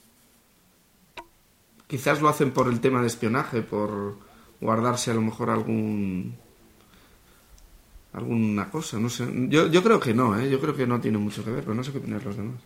[1.93, 4.17] Quizás lo hacen por el tema de espionaje, por
[4.63, 6.39] guardarse a lo mejor algún
[8.13, 9.27] alguna cosa, no sé.
[9.49, 10.51] Yo, yo creo que no, ¿eh?
[10.51, 12.57] yo creo que no tiene mucho que ver, pero no sé qué opinan los demás.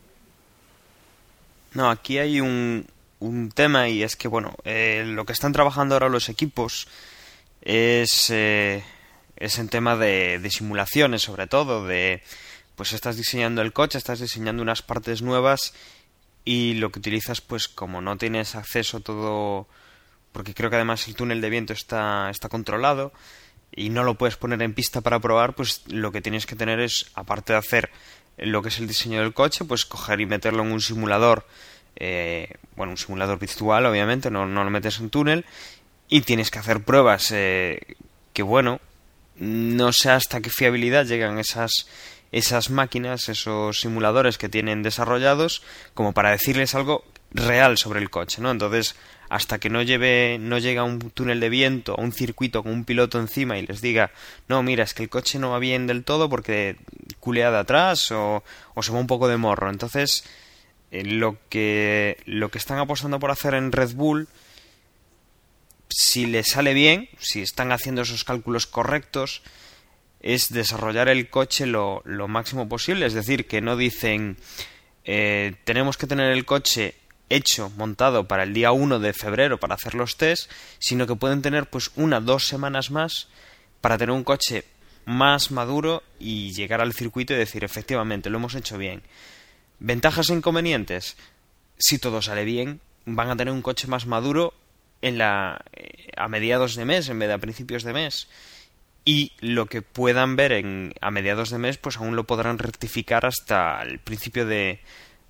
[1.74, 2.86] No, aquí hay un,
[3.20, 6.88] un tema y es que, bueno, eh, lo que están trabajando ahora los equipos
[7.60, 8.82] es, eh,
[9.36, 12.22] es en tema de, de simulaciones, sobre todo, de,
[12.76, 15.74] pues estás diseñando el coche, estás diseñando unas partes nuevas
[16.44, 19.66] y lo que utilizas pues como no tienes acceso todo
[20.30, 23.12] porque creo que además el túnel de viento está, está controlado
[23.72, 26.80] y no lo puedes poner en pista para probar pues lo que tienes que tener
[26.80, 27.90] es aparte de hacer
[28.38, 31.46] lo que es el diseño del coche pues coger y meterlo en un simulador
[31.96, 35.44] eh, bueno un simulador virtual obviamente no, no lo metes en túnel
[36.08, 37.96] y tienes que hacer pruebas eh,
[38.32, 38.80] que bueno
[39.36, 41.86] no sé hasta qué fiabilidad llegan esas
[42.32, 45.62] esas máquinas, esos simuladores que tienen desarrollados,
[45.94, 47.04] como para decirles algo
[47.36, 48.50] real sobre el coche, ¿no?
[48.50, 48.96] Entonces,
[49.28, 52.72] hasta que no lleve, no llega a un túnel de viento, a un circuito con
[52.72, 54.10] un piloto encima y les diga,
[54.48, 56.76] no, mira, es que el coche no va bien del todo porque
[57.20, 58.42] culea de atrás o,
[58.74, 59.70] o se va un poco de morro.
[59.70, 60.24] Entonces,
[60.90, 64.28] eh, lo que, lo que están apostando por hacer en Red Bull,
[65.88, 69.42] si les sale bien, si están haciendo esos cálculos correctos,
[70.20, 73.06] es desarrollar el coche lo, lo máximo posible.
[73.06, 74.36] Es decir, que no dicen
[75.04, 76.94] eh, tenemos que tener el coche
[77.28, 81.42] hecho, montado para el día 1 de febrero para hacer los test, sino que pueden
[81.42, 83.28] tener pues una, dos semanas más
[83.80, 84.64] para tener un coche
[85.04, 89.02] más maduro y llegar al circuito y decir efectivamente lo hemos hecho bien.
[89.78, 91.16] Ventajas e inconvenientes.
[91.78, 94.54] Si todo sale bien, van a tener un coche más maduro
[95.02, 98.28] en la eh, a mediados de mes en vez de a principios de mes
[99.04, 103.26] y lo que puedan ver en, a mediados de mes pues aún lo podrán rectificar
[103.26, 104.80] hasta el principio de,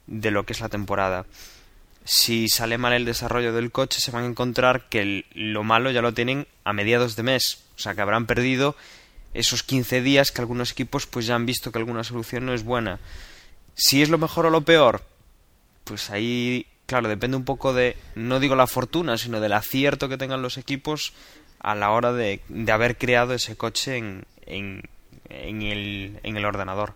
[0.07, 1.27] de lo que es la temporada.
[2.07, 6.03] Si sale mal el desarrollo del coche se van a encontrar que lo malo ya
[6.03, 8.77] lo tienen a mediados de mes, o sea que habrán perdido
[9.35, 12.63] esos 15 días que algunos equipos pues ya han visto que alguna solución no es
[12.63, 13.01] buena.
[13.75, 15.03] Si es lo mejor o lo peor,
[15.85, 20.17] pues ahí claro, depende un poco de, no digo la fortuna, sino del acierto que
[20.17, 21.13] tengan los equipos
[21.59, 24.89] a la hora de, de haber creado ese coche en, en,
[25.29, 26.95] en, el, en el ordenador.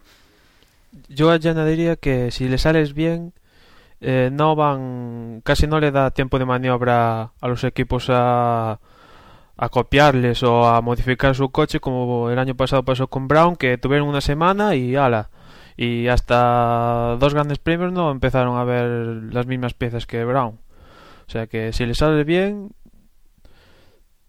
[1.08, 3.32] Yo añadiría que si le sales bien,
[4.00, 8.80] eh, no van, casi no le da tiempo de maniobra a los equipos a,
[9.56, 13.76] a copiarles o a modificar su coche como el año pasado pasó con Brown, que
[13.76, 15.30] tuvieron una semana y ala.
[15.76, 18.86] Y hasta dos grandes premios no empezaron a ver
[19.32, 20.58] las mismas piezas que Brown.
[21.26, 22.70] O sea que si le sale bien,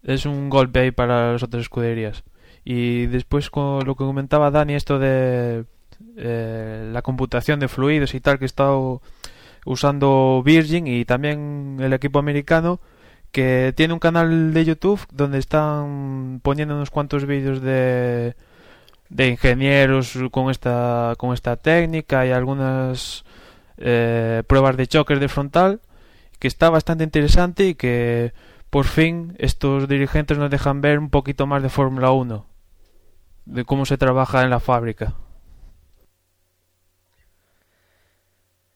[0.02, 2.24] es un golpe ahí para las otras escuderías.
[2.64, 5.64] Y después con lo que comentaba Dani, esto de
[6.16, 9.02] eh, la computación de fluidos y tal, que he estado
[9.64, 12.80] usando Virgin y también el equipo americano,
[13.30, 18.34] que tiene un canal de YouTube donde están poniendo unos cuantos vídeos de,
[19.08, 23.24] de ingenieros con esta, con esta técnica y algunas
[23.78, 25.80] eh, pruebas de choques de frontal,
[26.38, 28.32] que está bastante interesante y que
[28.70, 32.46] por fin estos dirigentes nos dejan ver un poquito más de Fórmula 1,
[33.46, 35.14] de cómo se trabaja en la fábrica.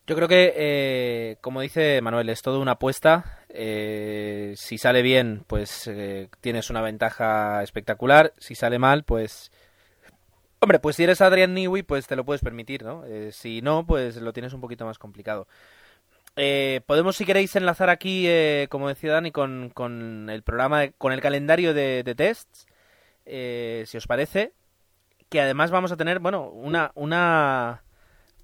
[0.07, 3.41] Yo creo que, eh, como dice Manuel, es todo una apuesta.
[3.49, 8.33] Eh, si sale bien, pues eh, tienes una ventaja espectacular.
[8.39, 9.51] Si sale mal, pues...
[10.61, 13.05] Hombre, pues si eres Adrian Newey, pues te lo puedes permitir, ¿no?
[13.31, 15.47] si no, pues lo tienes un poquito más complicado.
[16.37, 21.13] Eh, podemos, si queréis, enlazar aquí, eh, como decía Dani, con, con, el programa, con
[21.13, 22.67] el calendario de, de tests,
[23.25, 24.53] eh, si os parece,
[25.31, 27.83] que además vamos a tener, bueno, una, una,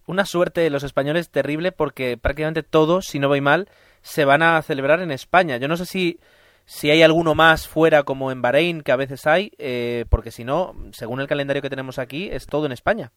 [0.06, 3.68] una suerte de los españoles terrible porque prácticamente todos, si no voy mal,
[4.02, 5.56] se van a celebrar en España.
[5.56, 6.18] Yo no sé si,
[6.64, 10.44] si hay alguno más fuera como en Bahrein, que a veces hay, eh, porque si
[10.44, 13.12] no, según el calendario que tenemos aquí, es todo en España.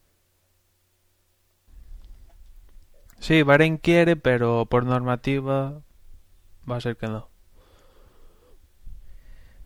[3.19, 5.81] Sí, Bahrein quiere, pero por normativa
[6.69, 7.29] va a ser que no.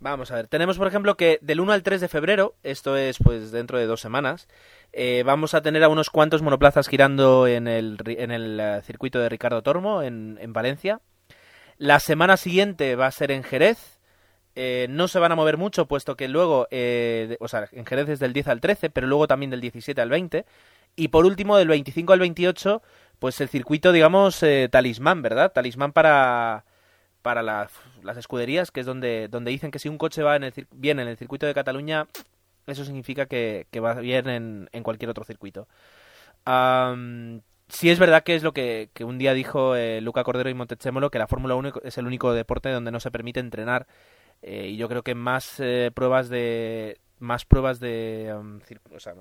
[0.02, 3.18] Vamos a ver, tenemos por ejemplo que del 1 al 3 de febrero, esto es
[3.22, 4.48] pues dentro de dos semanas,
[4.94, 9.20] eh, vamos a tener a unos cuantos monoplazas girando en el, en el eh, circuito
[9.20, 11.02] de Ricardo Tormo en, en Valencia.
[11.78, 14.00] La semana siguiente va a ser en Jerez.
[14.56, 18.08] Eh, no se van a mover mucho, puesto que luego, eh, o sea, en Jerez
[18.10, 20.46] es del 10 al 13, pero luego también del 17 al 20.
[20.96, 22.82] Y por último, del 25 al 28,
[23.20, 25.52] pues el circuito, digamos, talismán, ¿verdad?
[25.54, 26.66] Talismán para,
[27.30, 27.70] para la-
[28.02, 31.00] las escuderías, que es donde, donde dicen que si un coche va en el, bien
[31.00, 32.08] en el circuito de Cataluña,
[32.66, 34.28] eso significa que, va bien
[34.72, 35.68] en, cualquier otro circuito.
[36.46, 40.56] Am, sí es verdad que es lo que, un día dijo eh, Luca Cordero y
[40.56, 43.86] Montezemolo, que la Fórmula 1 es el único deporte donde no se permite entrenar.
[44.42, 48.34] eh, y yo creo que más eh, pruebas de más pruebas de
[48.68, 49.14] cir- o sea,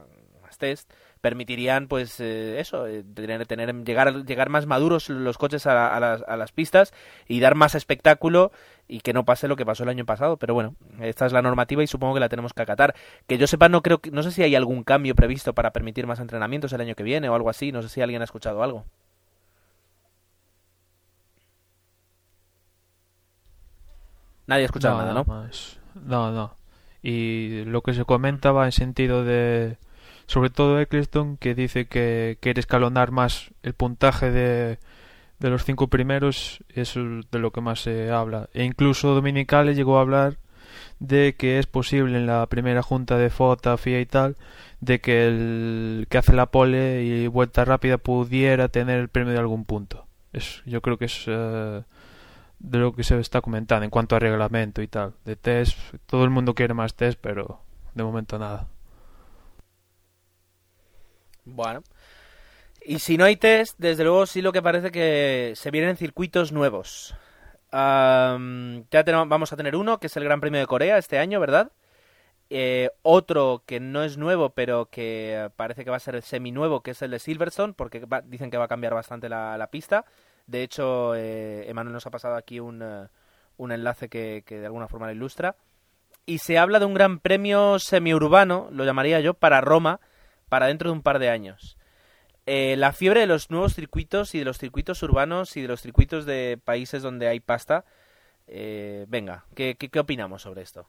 [0.43, 5.67] más test permitirían pues eh, eso eh, tener, tener llegar llegar más maduros los coches
[5.67, 6.93] a, a las, a las pistas
[7.27, 8.53] y dar más espectáculo
[8.87, 11.43] y que no pase lo que pasó el año pasado pero bueno esta es la
[11.43, 12.95] normativa y supongo que la tenemos que acatar
[13.27, 16.07] que yo sepa no creo que, no sé si hay algún cambio previsto para permitir
[16.07, 18.63] más entrenamientos el año que viene o algo así no sé si alguien ha escuchado
[18.63, 18.85] algo
[24.47, 25.79] nadie ha escuchado nada no más.
[25.95, 26.58] No, no.
[27.03, 29.77] Y lo que se comenta va en sentido de.
[30.27, 34.79] Sobre todo Eccleston, que dice que quiere escalonar más el puntaje de,
[35.39, 38.49] de los cinco primeros, es de lo que más se habla.
[38.53, 40.37] E incluso Dominicale llegó a hablar
[40.99, 44.37] de que es posible en la primera junta de FOTA, FIA y tal,
[44.81, 49.39] de que el que hace la pole y vuelta rápida pudiera tener el premio de
[49.39, 50.07] algún punto.
[50.33, 51.83] Es, yo creo que es eh,
[52.59, 55.15] de lo que se está comentando en cuanto a reglamento y tal.
[55.25, 57.61] De test, todo el mundo quiere más test, pero
[57.95, 58.67] de momento nada.
[61.45, 61.83] Bueno.
[62.81, 66.53] Y si no hay test, desde luego sí lo que parece que se vienen circuitos
[66.53, 67.15] nuevos.
[67.71, 71.39] Ya tenemos, vamos a tener uno, que es el Gran Premio de Corea este año,
[71.39, 71.71] ¿verdad?
[72.51, 76.83] Eh, otro que no es nuevo, pero que parece que va a ser el semi-nuevo,
[76.83, 80.07] que es el de Silverstone, porque dicen que va a cambiar bastante la pista.
[80.49, 83.07] De hecho, eh, Emanuel nos ha pasado aquí un, eh,
[83.59, 85.55] un enlace que, que de alguna forma lo ilustra.
[86.27, 90.01] Y se habla de un gran premio semiurbano, lo llamaría yo, para Roma,
[90.49, 91.79] para dentro de un par de años.
[92.47, 95.83] Eh, la fiebre de los nuevos circuitos y de los circuitos urbanos y de los
[95.83, 97.85] circuitos de países donde hay pasta.
[98.47, 100.89] eh, venga, ¿qué, qué, qué opinamos sobre esto?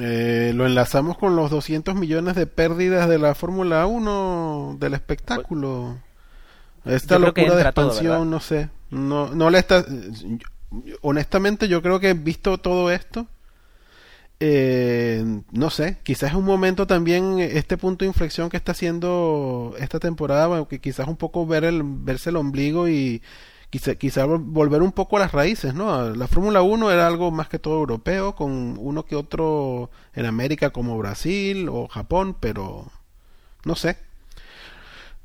[0.00, 5.98] Eh, lo enlazamos con los 200 millones de pérdidas de la Fórmula 1 del espectáculo.
[6.84, 8.68] Esta locura de todo, expansión, no sé.
[8.90, 9.84] No, no le está.
[11.00, 13.26] honestamente, yo creo que visto todo esto,
[14.42, 19.74] eh, no sé, quizás es un momento también este punto de inflexión que está haciendo
[19.78, 23.22] esta temporada, que quizás un poco ver el, verse el ombligo y
[23.70, 26.10] quizá, quizá vol- volver un poco a las raíces, ¿no?
[26.10, 30.70] La Fórmula 1 era algo más que todo europeo, con uno que otro en América
[30.70, 32.86] como Brasil o Japón, pero
[33.64, 33.96] no sé.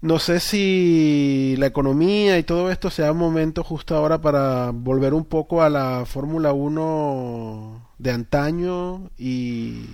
[0.01, 5.13] No sé si la economía y todo esto sea un momento justo ahora para volver
[5.15, 9.85] un poco a la Fórmula 1 de antaño y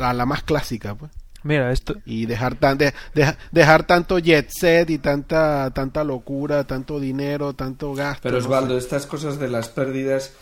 [0.00, 1.10] a la más clásica, pues.
[1.46, 6.64] Mira, esto, Y dejar, tan, de- deja- dejar tanto jet set y tanta, tanta locura,
[6.66, 8.20] tanto dinero, tanto gasto.
[8.22, 8.46] Pero no sé.
[8.48, 10.32] Osvaldo, estas cosas de las pérdidas,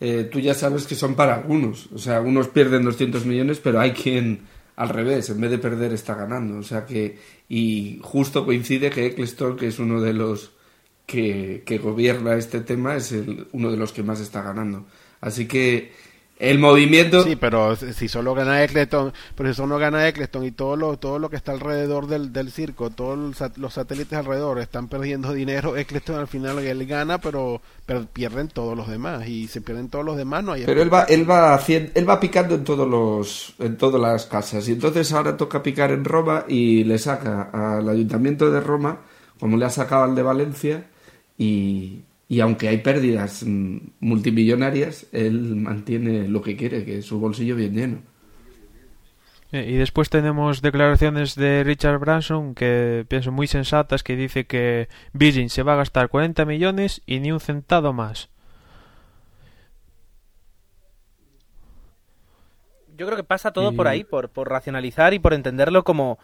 [0.00, 1.88] eh, tú ya sabes que son para algunos.
[1.92, 4.40] O sea, unos pierden 200 millones, pero hay quien
[4.76, 6.58] al revés, en vez de perder está ganando.
[6.58, 7.18] O sea que,
[7.48, 10.50] y justo coincide que Eccleston, que es uno de los
[11.06, 14.86] que, que gobierna este tema, es el, uno de los que más está ganando.
[15.20, 15.92] Así que
[16.50, 17.22] el movimiento...
[17.22, 21.18] Sí, pero si solo gana Eccleston, pero si solo gana Eccleston y todo lo, todo
[21.18, 23.18] lo que está alrededor del, del circo, todos
[23.56, 28.76] los satélites alrededor están perdiendo dinero, Eccleston al final él gana, pero, pero pierden todos
[28.76, 29.28] los demás.
[29.28, 32.08] Y se pierden todos los demás, no hay Pero él va, él va haciendo, él
[32.08, 34.68] va picando en todos los, en todas las casas.
[34.68, 39.00] Y entonces ahora toca picar en Roma y le saca al ayuntamiento de Roma,
[39.38, 40.86] como le ha sacado al de Valencia,
[41.36, 47.18] y, y aunque hay pérdidas mm, multimillonarias, él mantiene lo que quiere, que es su
[47.20, 47.98] bolsillo bien lleno.
[49.52, 54.88] Eh, Y después tenemos declaraciones de Richard Branson que pienso muy sensatas que dice que
[55.12, 58.28] Virgin se va a gastar 40 millones y ni un centavo más.
[62.96, 66.18] Yo creo que pasa todo Y- por ahí, por, por racionalizar y por entenderlo como,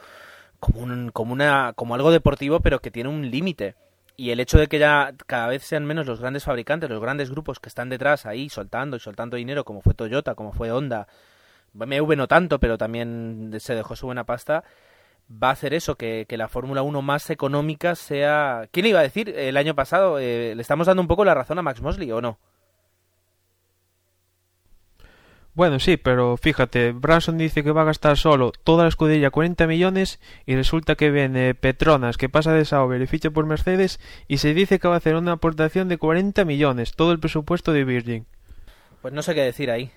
[0.60, 3.76] como, un- como, una, como algo deportivo, pero que tiene un límite.
[4.20, 7.30] Y el hecho de que ya cada vez sean menos los grandes fabricantes, los grandes
[7.30, 11.08] grupos que están detrás ahí soltando y soltando dinero, como fue Toyota, como fue Honda,
[11.72, 14.62] BMW no tanto, pero también se dejó su buena pasta,
[15.30, 18.68] va a hacer eso, que, que la Fórmula 1 más económica sea...
[18.72, 20.18] ¿Quién iba a decir el año pasado?
[20.18, 22.38] Eh, ¿Le estamos dando un poco la razón a Max Mosley o no?
[25.54, 29.66] Bueno, sí, pero fíjate, Branson dice que va a gastar solo toda la escudería 40
[29.66, 33.98] millones y resulta que viene Petronas, que pasa de Sauber y ficha por Mercedes
[34.28, 37.72] y se dice que va a hacer una aportación de 40 millones, todo el presupuesto
[37.72, 38.26] de Virgin.
[39.02, 39.90] Pues no sé qué decir ahí.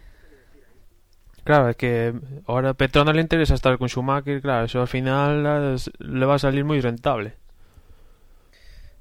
[1.44, 2.14] Claro, es que
[2.48, 6.40] ahora a Petronas le interesa estar con Schumacher, claro, eso al final le va a
[6.40, 7.36] salir muy rentable.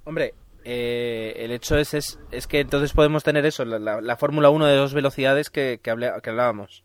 [0.04, 0.34] Hombre,
[0.64, 4.76] eh, el hecho es, es, es, que entonces podemos tener eso, la, Fórmula 1 de
[4.76, 6.84] dos velocidades que, que, que, hablábamos.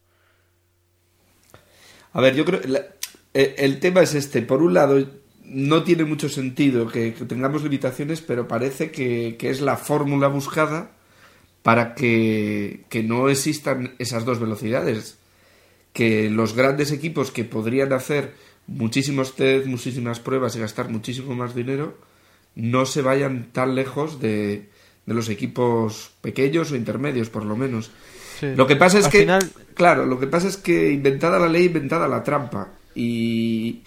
[2.14, 2.62] A ver, yo creo
[3.34, 4.42] e, el, tema es este.
[4.42, 5.06] Por un lado,
[5.44, 10.92] no tiene mucho sentido que, tengamos limitaciones, pero parece que, es la fórmula buscada
[11.62, 15.20] para que, que no existan esas dos velocidades.
[15.94, 18.34] Que los grandes equipos que podrían hacer
[18.68, 21.98] muchísimos test, muchísimas pruebas y gastar muchísimo más dinero,
[22.58, 24.70] no se vayan tan lejos de,
[25.06, 27.92] de los equipos pequeños o intermedios, por lo menos.
[28.42, 29.28] Lo que pasa es que,
[29.74, 32.70] claro, lo que pasa es que inventada la ley, inventada la trampa.
[32.96, 33.84] Y,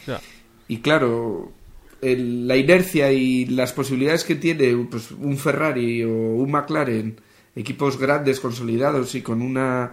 [0.68, 1.52] y claro,
[2.00, 7.20] la inercia y las posibilidades que tiene pues, un Ferrari o un McLaren,
[7.56, 9.92] equipos grandes, consolidados y con una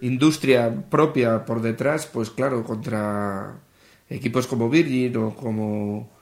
[0.00, 3.58] industria propia por detrás, pues claro, contra
[4.08, 6.13] equipos como Virgin o como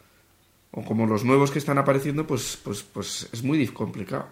[0.73, 4.27] o como los nuevos que están apareciendo, pues, pues, pues es muy complicado.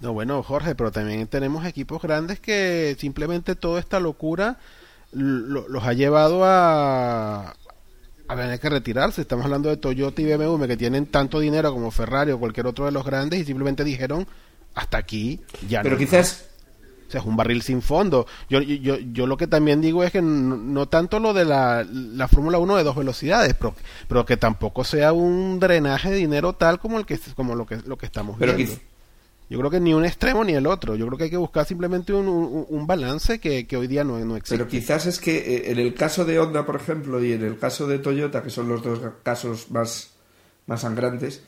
[0.00, 4.58] No, bueno, Jorge, pero también tenemos equipos grandes que simplemente toda esta locura
[5.12, 7.54] los ha llevado a,
[8.28, 9.22] a tener que retirarse.
[9.22, 12.84] Estamos hablando de Toyota y BMW que tienen tanto dinero como Ferrari o cualquier otro
[12.84, 14.26] de los grandes y simplemente dijeron
[14.74, 16.53] hasta aquí ya pero quizás o
[17.14, 18.26] sea, es un barril sin fondo.
[18.48, 22.28] Yo, yo, yo lo que también digo es que no, tanto lo de la, la
[22.28, 23.74] Fórmula 1 de dos velocidades, pero,
[24.08, 27.78] pero que tampoco sea un drenaje de dinero tal como el que como lo que
[27.86, 28.74] lo que estamos viendo.
[29.50, 30.96] Yo creo que ni un extremo ni el otro.
[30.96, 34.18] Yo creo que hay que buscar simplemente un, un, balance que, que, hoy día no,
[34.24, 34.56] no, existe.
[34.56, 37.58] Pero quizás es que eh, en el caso de Honda, por ejemplo, y en el
[37.58, 40.14] caso de Toyota, que son los dos casos más,
[40.66, 41.42] más sangrantes,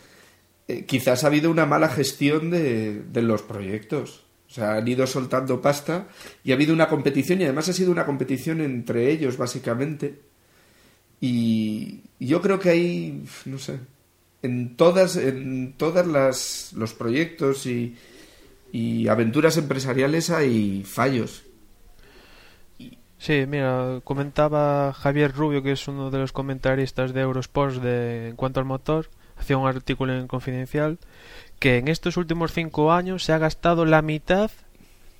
[0.68, 4.25] eh, quizás ha habido una mala gestión de, de los proyectos.
[4.48, 6.06] O sea, han ido soltando pasta
[6.44, 10.20] y ha habido una competición y además ha sido una competición entre ellos, básicamente.
[11.20, 13.78] Y yo creo que hay, no sé,
[14.42, 17.96] en todas, en todas las, los proyectos y,
[19.08, 21.44] aventuras empresariales hay fallos.
[23.18, 28.36] Sí, mira, comentaba Javier Rubio, que es uno de los comentaristas de Eurosports de, en
[28.36, 30.98] cuanto al motor, hacía un artículo en Confidencial
[31.58, 34.50] que en estos últimos cinco años se ha gastado la mitad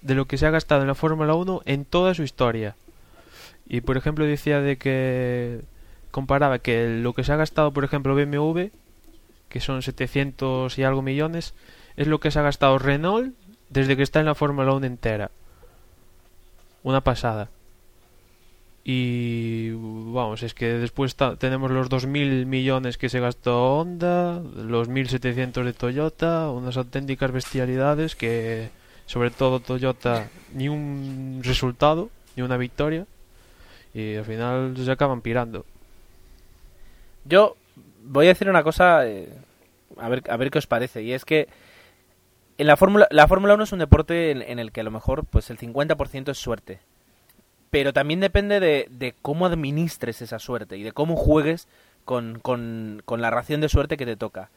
[0.03, 2.76] de lo que se ha gastado en la Fórmula 1 en toda su historia.
[3.68, 5.62] Y por ejemplo decía de que
[6.11, 8.68] comparaba que lo que se ha gastado, por ejemplo, BMW,
[9.49, 11.55] que son 700 y algo millones,
[11.97, 13.34] es lo que se ha gastado Renault
[13.68, 15.30] desde que está en la Fórmula 1 entera.
[16.82, 17.51] Una pasada.
[18.89, 25.64] Y vamos, es que después tenemos los 2.000 millones que se gastó Honda, los 1.700
[25.64, 28.68] de Toyota, unas auténticas bestialidades que,
[29.07, 33.07] sobre todo Toyota, ni un resultado, ni una victoria,
[33.93, 35.66] y al final se acaban pirando.
[37.24, 37.57] Yo
[38.05, 39.28] voy a decir una cosa, eh,
[39.97, 41.49] a, ver, a ver qué os parece, y es que
[42.57, 44.93] en la Fórmula la Fórmula 1 es un deporte en, en el que a lo
[44.93, 46.78] mejor pues el 50% es suerte
[47.71, 51.69] pero también depende de, cómo administres esa suerte y de cómo juegues
[52.05, 54.51] con, con, la ración de suerte que te toca.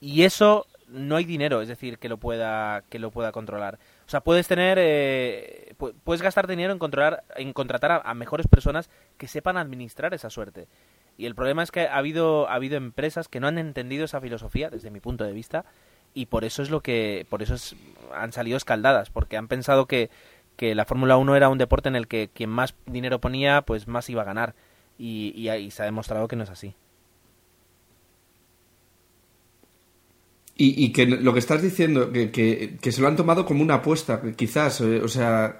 [0.00, 3.78] Y eso no hay dinero, es decir, que lo pueda, que lo pueda controlar.
[4.06, 5.74] O sea, puedes tener, eh,
[6.04, 10.68] puedes gastar dinero en controlar, en contratar a, mejores personas que sepan administrar esa suerte.
[11.16, 14.20] Y el problema es que ha habido, ha habido empresas que no han entendido esa
[14.20, 15.64] filosofía, desde mi punto de vista,
[16.12, 17.56] y por eso es lo que, por eso
[18.14, 20.10] han salido escaldadas, porque han pensado que
[20.56, 23.88] que la Fórmula 1 era un deporte en el que quien más dinero ponía, pues
[23.88, 24.54] más iba a ganar.
[24.98, 26.74] Y, y, se ha demostrado que no es así.
[30.56, 34.22] Y, que lo que estás diciendo, que, que, se lo han tomado como una apuesta,
[34.36, 35.58] quizás, eh, o sea,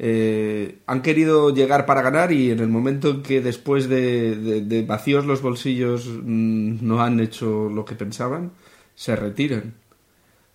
[0.00, 4.82] eh, han querido llegar para ganar y en el momento en que después de, de
[4.82, 8.50] vacíos los bolsillos mm, no han hecho lo que pensaban,
[8.96, 9.74] se retiran.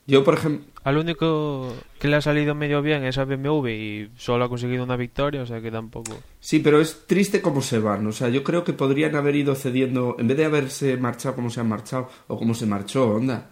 [0.07, 0.68] Yo, por ejemplo...
[0.89, 4.83] Al único que le ha salido medio bien es a BMW y solo ha conseguido
[4.83, 6.17] una victoria, o sea que tampoco...
[6.39, 8.07] Sí, pero es triste cómo se van.
[8.07, 11.51] O sea, yo creo que podrían haber ido cediendo, en vez de haberse marchado como
[11.51, 13.51] se han marchado, o como se marchó onda.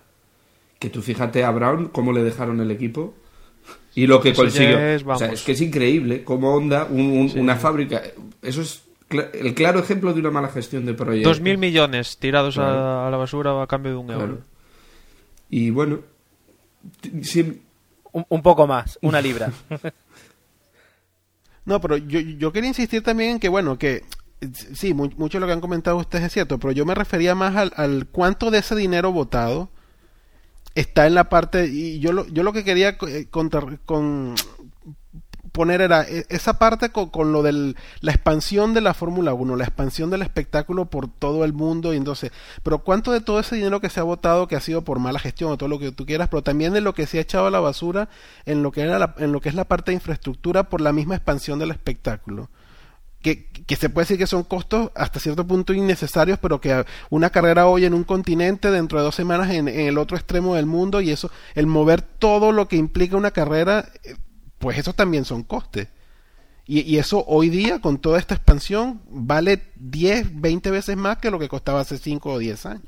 [0.79, 3.13] Que tú fíjate a Brown cómo le dejaron el equipo
[3.93, 4.79] y lo que consiguió.
[4.79, 8.01] Es, o sea, es que es increíble cómo Honda, una fábrica...
[8.41, 8.81] Eso es
[9.11, 11.37] el claro ejemplo de una mala gestión de proyectos.
[11.37, 14.39] Dos mil millones tirados a, la basura a cambio de un euro.
[15.51, 15.99] Y bueno,
[18.11, 19.51] un, poco más, una libra.
[21.65, 24.05] No, pero yo, yo quería insistir también en que, bueno, que
[24.73, 27.57] sí, mucho de lo que han comentado ustedes es cierto, pero yo me refería más
[27.57, 29.69] al, al cuánto de ese dinero votado
[30.75, 34.35] está en la parte, y yo lo, yo lo que quería eh, contar, con,
[35.57, 39.63] poner era e, esa parte con, lo de la expansión de la Fórmula 1, la
[39.63, 42.31] expansión del espectáculo por todo el mundo, y entonces,
[42.61, 45.17] pero cuánto de todo ese dinero que se ha votado que ha sido por mala
[45.17, 47.47] gestión o todo lo que tú quieras, pero también de lo que se ha echado
[47.47, 48.07] a la basura
[48.45, 51.15] en lo que era en lo que es la parte de infraestructura por la misma
[51.15, 52.51] expansión del espectáculo.
[53.23, 57.31] Que, que, se puede decir que son costos hasta cierto punto innecesarios, pero que una
[57.31, 60.67] carrera hoy en un continente, dentro de dos semanas en, en, el otro extremo del
[60.67, 64.15] mundo, y eso, el mover todo lo que implica una carrera, eh,
[64.59, 65.87] pues esos también son costes.
[66.69, 71.39] Y, eso hoy día, con toda esta expansión, vale 10, 20 veces más que lo
[71.39, 72.83] que costaba hace 5 o 10 años.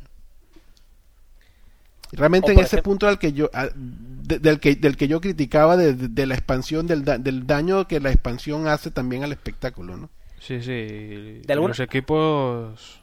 [2.12, 6.34] Realmente en ese punto del que yo, del, que, del que yo criticaba de, la
[6.34, 10.10] expansión, del, del, daño que la expansión hace también al espectáculo, ¿no?
[10.40, 11.42] Sí, sí.
[11.46, 13.00] ¿De Los equipos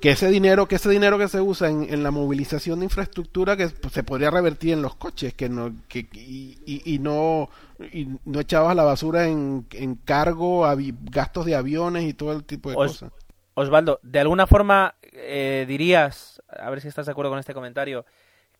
[0.00, 3.68] que ese dinero que ese dinero que se usa en, la movilización de infraestructura que
[3.68, 7.48] pues, se podría revertir en los coches que no que y, no
[7.92, 10.66] y no echabas la basura en, en cargo
[11.04, 13.10] gastos de aviones y todo el tipo de cosas.
[13.54, 18.04] Osvaldo de alguna forma eh, dirías a ver si estás de acuerdo con este comentario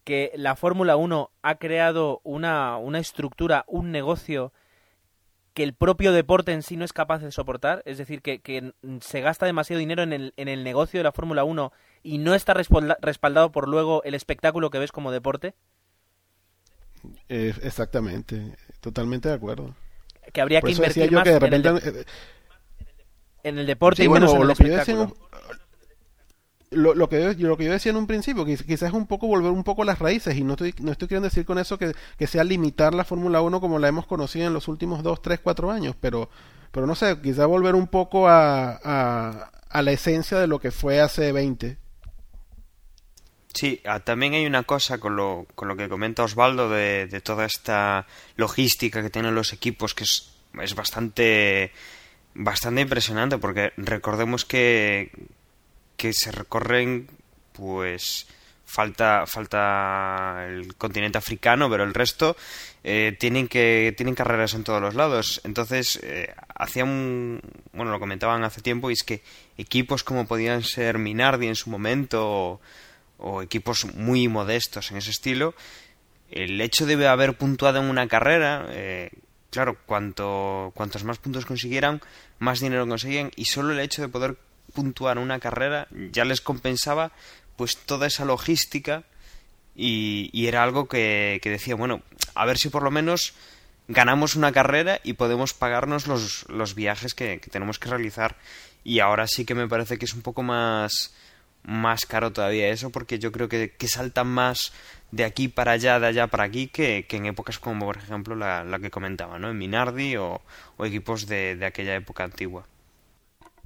[0.05, 4.53] que la Fórmula 1 ha creado una, una estructura un negocio
[5.61, 9.21] que el propio deporte en sí no es capaz de soportar, es decir, que, se
[9.21, 11.71] gasta demasiado dinero en el, en el negocio de la Fórmula 1
[12.03, 15.55] y no está respaldado por luego el espectáculo que ves como deporte?
[17.29, 19.75] exactamente, totalmente de acuerdo.
[20.33, 21.27] Que habría que invertir más
[23.43, 25.15] en, el deporte y menos en el espectáculo
[26.71, 29.07] lo, lo, que yo, lo que yo decía en un principio, que quizás es un
[29.07, 31.79] poco volver un poco las raíces, y no estoy, no estoy queriendo decir con eso
[31.79, 35.21] que, que sea limitar la Fórmula 1 como la hemos conocido en los últimos 2,
[35.21, 36.31] 3, 4 años, pero,
[36.71, 40.71] pero no sé, quizás volver un poco a, a, a la esencia de lo que
[40.71, 41.77] fue hace 20.
[43.53, 47.21] Sí, ah, también hay una cosa con lo, con lo que comenta Osvaldo de, de
[47.21, 48.07] toda esta
[48.37, 51.73] logística que tienen los equipos que es, es bastante
[52.33, 55.11] bastante impresionante porque recordemos que,
[56.01, 57.09] que se recorren,
[57.53, 58.27] pues
[58.65, 62.39] falta falta el continente africano, pero el resto
[62.83, 65.43] eh, tienen que tienen carreras en todos los lados.
[65.45, 67.43] Entonces eh, hacían,
[67.75, 69.23] bueno, lo comentaban hace tiempo y es que
[69.59, 72.61] equipos como podían ser Minardi en su momento
[73.19, 75.55] o, equipos muy modestos en ese estilo,
[76.31, 79.11] el hecho de haber puntuado en una carrera, eh,
[79.51, 82.01] claro, cuanto cuantos más puntos consiguieran,
[82.39, 84.39] más dinero conseguían y solo el hecho de poder
[84.75, 87.13] puntuar una carrera ya les compensaba
[87.57, 89.05] pues toda esa logística
[89.75, 92.03] y, era algo que, decía, bueno,
[92.35, 93.35] a ver si por lo menos
[93.89, 98.37] ganamos una carrera y podemos pagarnos los, los viajes que, tenemos que realizar.
[98.85, 101.15] Y ahora sí que me parece que es un poco más,
[101.63, 104.73] más caro todavía eso, porque yo creo que, que saltan más
[105.11, 108.65] de aquí para allá, de allá para aquí, que, en épocas como, por ejemplo, la,
[108.65, 109.51] la que comentaba, ¿no?
[109.51, 110.41] En Minardi o,
[110.81, 112.67] equipos de, de aquella época antigua.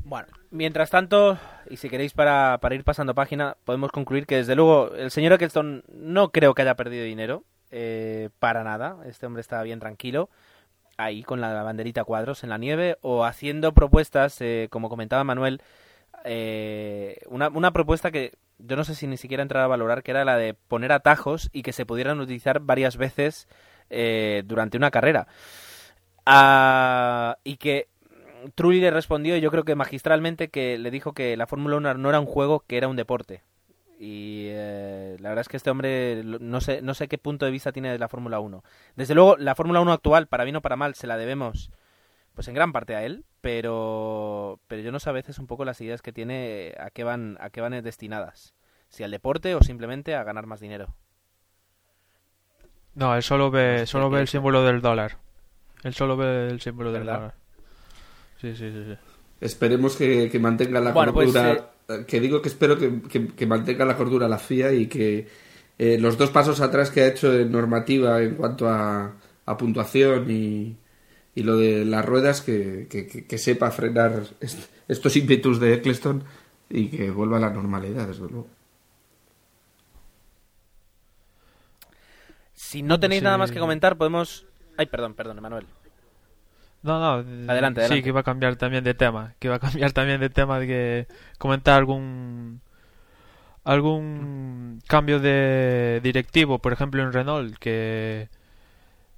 [0.05, 1.39] Bueno, mientras tanto,
[1.71, 5.33] y si queréis para, para, ir pasando página, podemos concluir que desde luego el señor
[5.33, 8.99] Eccleston no creo que haya perdido dinero, eh, para nada.
[9.07, 10.29] Este hombre está bien tranquilo,
[10.99, 15.63] ahí con la banderita cuadros en la nieve, o haciendo propuestas, eh, como comentaba Manuel,
[16.25, 20.11] eh, una, una propuesta que yo no sé si ni siquiera entraba a valorar, que
[20.11, 23.49] era la de poner atajos y que se pudieran utilizar varias veces
[24.45, 25.29] durante una carrera.
[26.27, 27.89] Ah, y que
[28.55, 32.09] Trulli le respondió, yo creo que magistralmente, que le dijo que la Fórmula 1 no
[32.09, 33.43] era un juego, que era un deporte.
[33.99, 37.53] Y eh, la verdad es que este hombre no sé, no sé qué punto de
[37.53, 38.63] vista tiene de la Fórmula 1.
[38.97, 41.71] Desde luego, la Fórmula 1 actual, para bien o para mal, se la debemos
[42.35, 45.65] pues en gran parte a él, pero, pero yo no sé a veces un poco
[45.65, 48.55] las ideas que tiene a qué van, a qué van destinadas.
[48.89, 50.95] Si al deporte o simplemente a ganar más dinero.
[52.95, 55.19] No, él solo ve, solo ve el símbolo del dólar.
[55.83, 57.35] Él solo ve el símbolo del dólar.
[58.41, 58.97] Sí, sí, sí.
[59.41, 61.73] Esperemos que, mantenga la pues, cordura.
[61.89, 65.27] Eh, que digo que espero que, mantenga la cordura la FIA y que
[65.79, 69.17] eh, los dos pasos atrás que ha hecho en normativa en cuanto a,
[69.59, 70.77] puntuación y,
[71.35, 72.89] y, lo de las ruedas, que,
[73.37, 74.23] sepa frenar
[74.89, 76.25] estos ímpetus de Eccleston
[76.71, 78.49] y que vuelva a la normalidad, desde luego.
[82.55, 84.47] Si no tenéis nada más que comentar, podemos.
[84.77, 85.67] Ay, perdón, perdón, Manuel.
[86.85, 87.13] No, no.
[87.51, 87.89] Adelante, adelante.
[87.89, 89.35] Sí, que iba a cambiar también de tema.
[89.41, 91.07] Que iba a cambiar también de tema de que
[91.39, 92.61] comentar algún
[93.65, 98.29] algún cambio de directivo, por ejemplo en Renault, que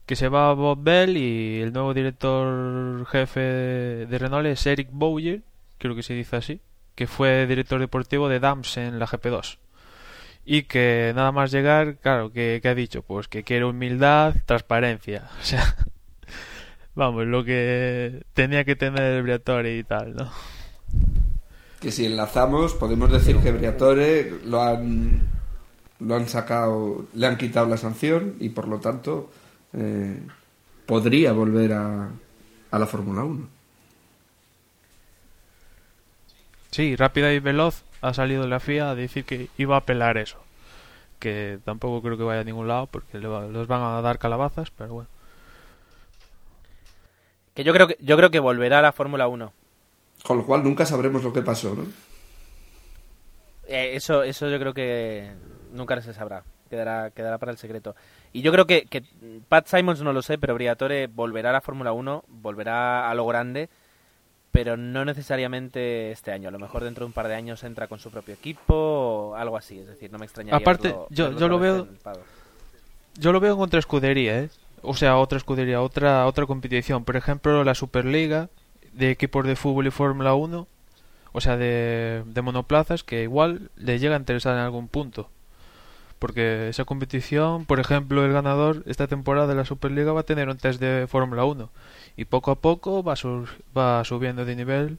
[0.06, 5.42] que se va Bob Bell y el nuevo director jefe de Renault es Eric Bowyer,
[5.78, 6.60] creo que se dice así,
[6.94, 9.58] que fue director deportivo de Dams en la GP2.
[10.44, 15.28] Y que nada más llegar, claro, que, ha dicho, pues que quiere humildad, transparencia.
[15.40, 15.74] O sea,
[16.96, 20.30] vamos, lo que tenía que tener el Briatore y tal, ¿no?
[21.80, 25.20] Que si enlazamos, podemos decir que Briatore lo han,
[26.00, 29.30] lo han sacado, le han quitado la sanción y por lo tanto
[29.74, 30.20] eh,
[30.86, 32.08] podría volver a,
[32.70, 33.48] a la Fórmula 1.
[36.70, 40.16] Sí, rápida y veloz ha salido de la FIA a decir que iba a apelar
[40.16, 40.38] eso.
[41.18, 44.92] Que tampoco creo que vaya a ningún lado porque los van a dar calabazas, pero
[44.94, 45.15] bueno.
[47.56, 49.52] Que yo creo que yo creo que volverá a la Fórmula 1.
[50.22, 51.84] Con lo cual nunca sabremos lo que pasó, ¿no?
[53.66, 55.32] Eh, eso eso yo creo que
[55.72, 56.44] nunca se sabrá.
[56.70, 57.96] Quedará quedará para el secreto.
[58.32, 59.02] Y yo creo que, que
[59.48, 63.26] Pat Simons no lo sé, pero Briatore volverá a la Fórmula 1, volverá a lo
[63.26, 63.68] grande
[64.56, 66.48] pero no necesariamente este año.
[66.48, 69.34] A lo mejor dentro de un par de años entra con su propio equipo o
[69.34, 69.78] algo así.
[69.80, 70.56] Es decir, no me extrañaría.
[70.56, 71.86] Aparte, yo, yo lo veo.
[73.18, 74.48] Yo lo veo en otra escudería, ¿eh?
[74.86, 77.04] O sea, otra escudería, otra otra competición.
[77.04, 78.48] Por ejemplo, la Superliga
[78.92, 80.66] de equipos de fútbol y Fórmula 1,
[81.32, 85.28] o sea, de, de monoplazas, que igual le llega a interesar en algún punto.
[86.18, 90.48] Porque esa competición, por ejemplo, el ganador esta temporada de la Superliga va a tener
[90.48, 91.70] un test de Fórmula 1
[92.16, 93.14] y poco a poco va,
[93.76, 94.98] va subiendo de nivel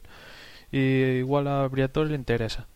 [0.70, 0.78] y
[1.18, 2.66] igual a Briatore le interesa.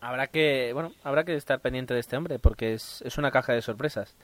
[0.00, 3.52] Habrá que, bueno, habrá que estar pendiente de este hombre porque es, es una caja
[3.52, 4.16] de sorpresas.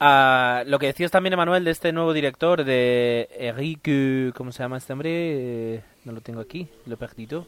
[0.00, 4.78] Ah, lo que decías también, Emanuel, de este nuevo director, de Eric, ¿cómo se llama
[4.78, 5.10] este hombre?
[5.12, 7.46] Eh, no lo tengo aquí, lo he perdido.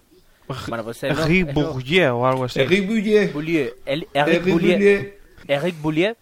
[0.67, 2.61] Bueno, pues Eric Boulier o algo así.
[2.61, 3.75] Eric Boulier.
[3.87, 5.19] Eric Boulier.
[5.47, 6.17] Eric Boulier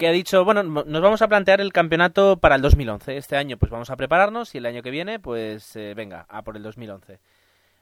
[0.00, 3.18] que ha dicho, bueno, nos vamos a plantear el campeonato para el 2011.
[3.18, 6.42] Este año pues vamos a prepararnos y el año que viene pues eh, venga, a
[6.42, 7.20] por el 2011.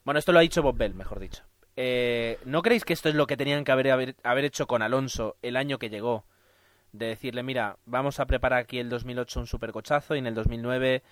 [0.05, 1.45] Bueno, esto lo ha dicho Bob Bell, mejor dicho.
[1.81, 5.37] Eh, ¿No creéis que esto es lo que tenían que haber, haber, hecho con Alonso
[5.43, 6.25] el año que llegó?
[6.91, 11.05] De decirle, mira, vamos a preparar aquí el 2008 un supercochazo y en el 2009...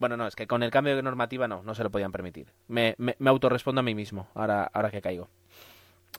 [0.00, 2.48] Bueno, no, es que con el cambio de normativa no, no se lo podían permitir.
[2.66, 5.28] Me, me, me autorrespondo a mí mismo, ahora, ahora que caigo.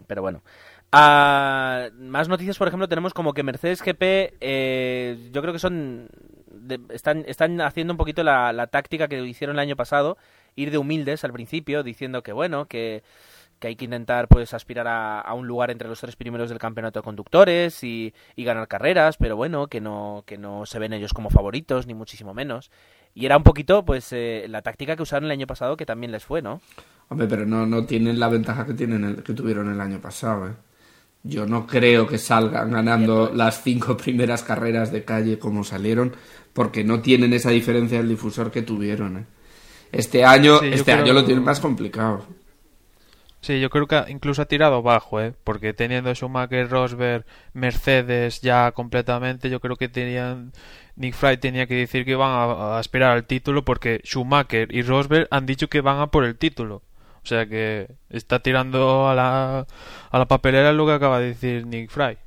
[0.07, 0.43] Pero bueno.
[0.93, 6.07] Ah, más noticias, por ejemplo, tenemos como que Mercedes GP, eh, yo creo que son.
[6.89, 10.17] están, están haciendo un poquito la, táctica que hicieron el año pasado,
[10.55, 13.03] ir de humildes al principio, diciendo que bueno, que,
[13.67, 17.03] hay que intentar pues aspirar a, un lugar entre los tres primeros del campeonato de
[17.03, 21.85] conductores y, ganar carreras, pero bueno, que no, que no se ven ellos como favoritos,
[21.87, 22.71] ni muchísimo menos.
[23.13, 26.11] Y era un poquito pues eh, la táctica que usaron el año pasado que también
[26.11, 26.61] les fue, ¿no?
[27.09, 30.47] Hombre, pero no, no tienen la ventaja que, tienen el, que tuvieron el año pasado,
[30.47, 30.53] ¿eh?
[31.23, 36.13] Yo no creo que salgan ganando las cinco primeras carreras de calle como salieron,
[36.53, 39.17] porque no tienen esa diferencia del difusor que tuvieron.
[39.17, 39.25] ¿eh?
[39.91, 42.25] Este año, este año lo tienen más complicado.
[43.41, 45.33] Sí, yo creo que incluso ha tirado bajo, ¿eh?
[45.45, 50.51] porque teniendo Schumacher, Rosberg, Mercedes ya completamente, yo creo que tenían
[50.97, 52.43] Nick Fry tenía que decir que van a,
[52.75, 56.37] a aspirar al título porque Schumacher y Rosberg han dicho que van a por el
[56.37, 56.83] título.
[57.23, 59.67] O sea que está tirando a la,
[60.09, 62.17] a la papelera lo que acaba de decir Nick Fry.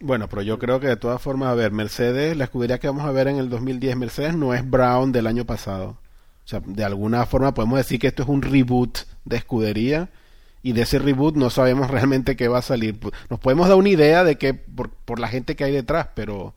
[0.00, 3.04] Bueno, pero yo creo que de todas formas, a ver, Mercedes, la escudería que vamos
[3.04, 5.98] a ver en el 2010 Mercedes no es Brown del año pasado.
[6.44, 10.10] O sea, de alguna forma podemos decir que esto es un reboot de escudería
[10.62, 12.98] y de ese reboot no sabemos realmente qué va a salir.
[13.30, 16.54] Nos podemos dar una idea de que por, por la gente que hay detrás, pero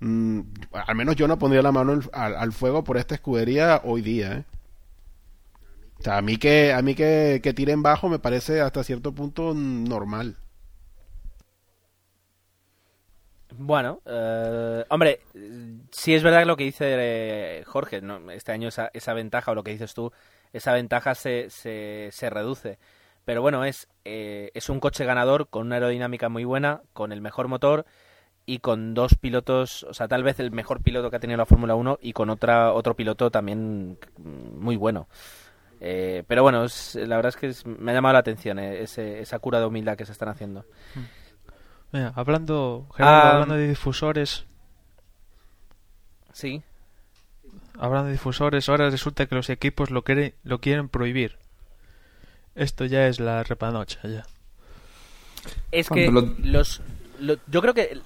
[0.00, 0.40] Mm,
[0.72, 4.32] al menos yo no pondría la mano al, fuego por esta escudería hoy día.
[4.32, 4.44] ¿eh?
[5.98, 9.14] O sea, a mí que a mí que, que tiren bajo me parece hasta cierto
[9.14, 10.36] punto normal.
[13.58, 15.20] Bueno, eh, hombre,
[15.90, 18.30] si es verdad lo que dice eh, Jorge, ¿no?
[18.30, 20.12] este año esa, esa, ventaja, o lo que dices tú,
[20.52, 22.78] esa ventaja se, se, se reduce.
[23.24, 27.20] Pero bueno, es, eh, es un coche ganador con una aerodinámica muy buena, con el
[27.20, 27.86] mejor motor
[28.46, 31.46] y con dos pilotos, o sea, tal vez el mejor piloto que ha tenido la
[31.46, 35.08] Fórmula 1 y con otra otro piloto también muy bueno.
[35.80, 39.60] Eh, pero bueno, la verdad es que me ha llamado la atención eh, esa cura
[39.60, 40.64] de humildad que se están haciendo.
[41.92, 44.46] Mira, hablando, ah, hablando de difusores.
[46.40, 46.62] Sí.
[47.78, 51.36] Hablando de difusores, ahora resulta que los equipos lo, quieren, lo quieren prohibir.
[52.54, 54.26] Esto ya es la repanocha, ya.
[55.70, 56.80] Es que los,
[57.46, 57.98] yo creo que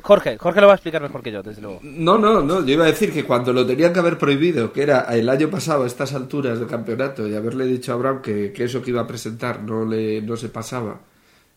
[0.00, 1.80] Jorge, Jorge lo va a explicar mejor que yo, desde luego.
[1.82, 4.82] No, no, no, yo iba a decir que cuando lo tenían que haber prohibido, que
[4.82, 8.52] era el año pasado a estas alturas del campeonato, y haberle dicho a Abraham que,
[8.56, 11.00] eso que iba a presentar no, le, no se pasaba,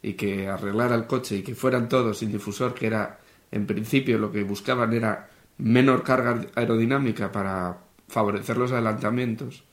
[0.02, 3.18] y que arreglara el coche y que fueran todos sin difusor, que era
[3.50, 5.31] en principio lo que buscaban era
[5.62, 9.64] menor carga aerodinámica para favorecer los adelantamientos,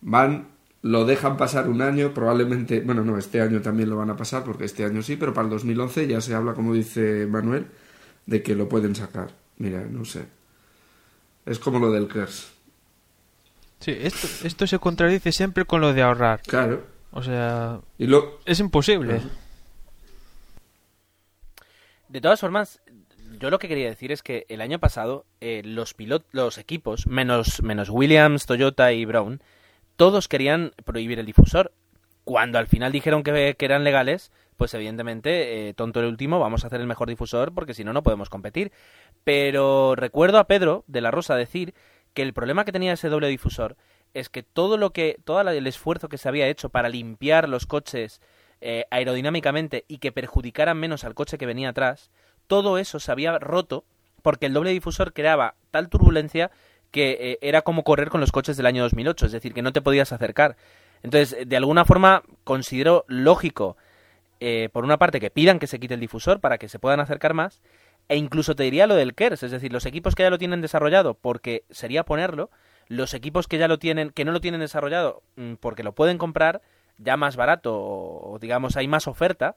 [0.00, 0.48] van,
[0.82, 4.42] lo dejan pasar un año, probablemente, bueno, no, este año también lo van a pasar,
[4.44, 7.66] porque este año sí, pero para el 2011 ya se habla, como dice Manuel,
[8.26, 9.30] de que lo pueden sacar.
[9.58, 10.24] Mira, no sé.
[11.46, 12.52] Es como lo del KERS.
[13.80, 16.40] Sí, esto, esto se contradice siempre con lo de ahorrar.
[16.42, 16.82] Claro.
[17.10, 19.20] O sea, Y lo, es imposible.
[22.08, 22.80] De todas formas,
[23.44, 27.06] yo lo que quería decir es que el año pasado eh, los pilot los equipos,
[27.06, 29.42] menos, menos Williams, Toyota y Brown,
[29.96, 31.70] todos querían prohibir el difusor.
[32.24, 36.68] Cuando al final dijeron que, eran legales, pues evidentemente, eh, tonto el último, vamos a
[36.68, 38.72] hacer el mejor difusor porque si no, no podemos competir.
[39.24, 41.74] Pero recuerdo a Pedro de la Rosa decir
[42.14, 43.76] que el problema que tenía ese doble difusor
[44.14, 47.66] es que todo lo que, todo el esfuerzo que se había hecho para limpiar los
[47.66, 48.22] coches
[48.62, 52.10] eh, aerodinámicamente y que perjudicaran menos al coche que venía atrás,
[52.46, 53.84] todo eso se había roto
[54.22, 56.50] porque el doble difusor creaba tal turbulencia
[56.90, 59.72] que eh, era como correr con los coches del año 2008, es decir, que no
[59.72, 60.56] te podías acercar.
[61.02, 63.76] Entonces, de alguna forma, considero lógico,
[64.40, 67.00] eh, por una parte, que pidan que se quite el difusor para que se puedan
[67.00, 67.60] acercar más,
[68.08, 70.60] e incluso te diría lo del KERS, es decir, los equipos que ya lo tienen
[70.60, 72.50] desarrollado, porque sería ponerlo,
[72.88, 76.16] los equipos que ya lo tienen, que no lo tienen desarrollado, mm, porque lo pueden
[76.16, 76.62] comprar
[76.98, 79.56] ya más barato, o digamos hay más oferta,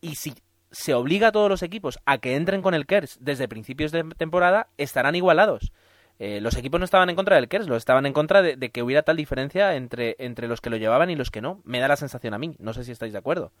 [0.00, 0.34] y si
[0.72, 4.02] se obliga a todos los equipos a que entren con el KERS desde principios de
[4.16, 5.72] temporada, estarán igualados.
[6.18, 8.82] Eh, los equipos no estaban en contra del KERS, lo estaban en contra de, que
[8.82, 11.60] hubiera tal diferencia entre, entre los que lo llevaban y los que no.
[11.64, 13.52] Me da la sensación a mí, no sé si estáis de acuerdo.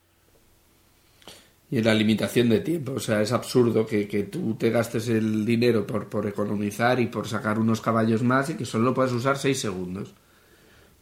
[1.70, 2.92] y la limitación de tiempo.
[2.92, 7.06] O sea, es absurdo que, que tú te gastes el dinero por, por economizar y
[7.06, 10.14] por sacar unos caballos más y que solo lo puedas usar 6 segundos.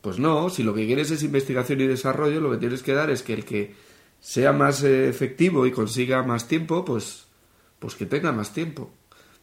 [0.00, 3.10] Pues no, si lo que quieres es investigación y desarrollo, lo que tienes que dar
[3.10, 3.74] es que el que
[4.20, 7.26] sea más eh, efectivo y consiga más tiempo, pues,
[7.78, 8.90] pues que tenga más tiempo.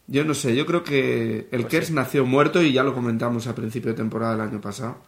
[0.08, 3.56] Yo no sé, yo creo que el KERS nació muerto y ya lo comentamos a
[3.56, 5.00] principio de temporada del año pasado,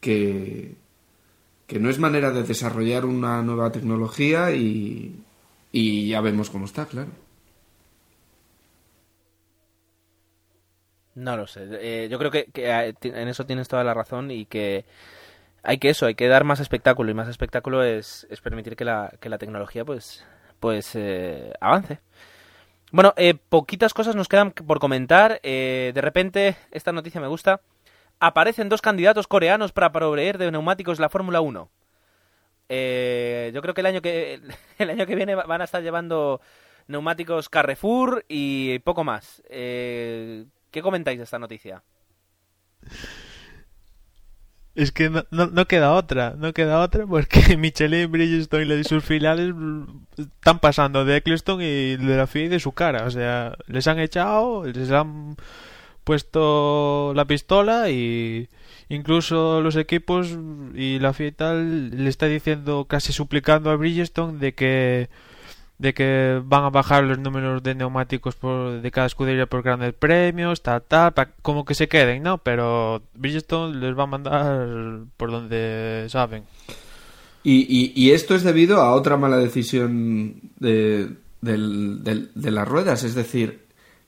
[0.00, 0.74] que,
[1.66, 5.22] que no es manera de desarrollar una nueva tecnología y,
[5.70, 7.10] y ya vemos cómo está, claro.
[11.14, 11.68] No lo sé.
[11.70, 14.84] Eh, yo creo que, que, eh, en eso tienes toda la razón y que
[15.62, 18.84] hay que eso, hay que dar más espectáculo y más espectáculo es, es permitir que
[18.84, 20.24] la, que la tecnología pues,
[20.60, 22.00] pues eh, avance.
[22.92, 25.38] Bueno, eh, poquitas cosas nos quedan por comentar.
[25.42, 27.60] Eh, de repente, esta noticia me gusta.
[28.18, 31.70] Aparecen dos candidatos coreanos para proveer de neumáticos la Fórmula 1.
[32.68, 34.40] Eh, yo creo que el año que
[34.78, 36.40] el año que viene va- van a estar llevando
[36.88, 39.42] neumáticos Carrefour y poco más.
[39.48, 41.82] Eh, ¿Qué comentáis de esta noticia?
[44.74, 49.04] Es que no, no, no queda otra, no queda otra porque Michelin, Bridgestone y sus
[49.04, 49.52] filiales
[50.16, 53.04] están pasando de Eccleston y de la FIA y de su cara.
[53.04, 55.36] O sea, les han echado, les han
[56.04, 58.48] puesto la pistola y
[58.88, 60.36] incluso los equipos
[60.74, 65.10] y la FIA y tal le está diciendo, casi suplicando a Bridgestone de que
[65.80, 69.94] de que van a bajar los números de neumáticos por, de cada escudería por grandes
[69.94, 72.36] premios, tal, tal, pa- como que se queden, ¿no?
[72.36, 74.68] Pero Bridgestone les va a mandar
[75.16, 76.44] por donde saben.
[77.42, 81.08] Y, y- y esto es debido a otra mala decisión de,
[81.40, 83.02] del- del- de las ruedas.
[83.02, 83.60] Es decir,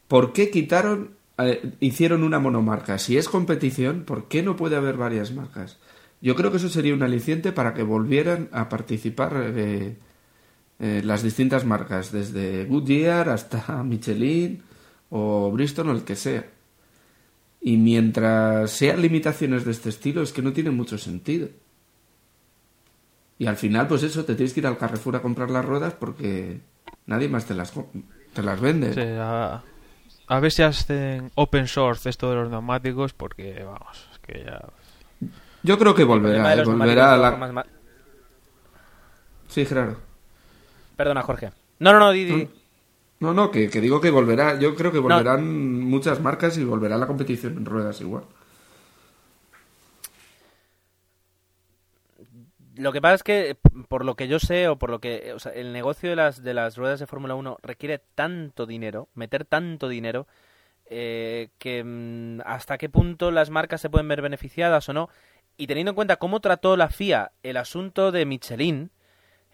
[0.09, 2.99] ¿por qué quitaron, eh, hicieron una monomarca?
[2.99, 5.79] Si es competición, ¿por qué no puede haber varias marcas?
[6.21, 9.97] Yo creo que eso sería un aliciente para que volvieran a participar eh,
[10.83, 14.61] eh, las distintas marcas, desde Goodyear hasta Michelin
[15.11, 16.45] o Bristol o el que sea.
[17.61, 21.49] Y mientras sean limitaciones de este estilo, es que no tiene mucho sentido.
[23.39, 25.95] Y al final, pues eso, te tienes que ir al Carrefour a comprar las ruedas
[25.95, 26.59] porque
[27.07, 27.73] nadie más te las,
[28.33, 28.93] te las vende.
[28.93, 29.63] Sí, a,
[30.27, 34.61] a ver si hacen open source esto de los neumáticos porque, vamos, es que ya...
[35.63, 37.67] Yo creo que volverá, eh, volverá a la...
[39.47, 40.12] Sí, Gerardo.
[40.97, 41.53] Perdona, Jorge.
[41.79, 42.49] No, no, no, di, di.
[43.21, 44.59] No, no, que, que digo que volverá.
[44.59, 48.25] Yo creo que volverán muchas marcas y volverá la competición en ruedas igual.
[52.75, 53.57] Lo que pasa es que,
[53.89, 55.33] por lo que yo sé, o por lo que.
[55.35, 59.09] O sea, el negocio de las, de las ruedas de Fórmula 1 requiere tanto dinero,
[59.15, 60.27] meter tanto dinero,
[60.87, 65.11] eh, que mm, hasta qué punto las marcas se pueden ver beneficiadas o no.
[65.57, 68.91] Y teniendo en cuenta cómo trató la FIA el asunto de Michelin,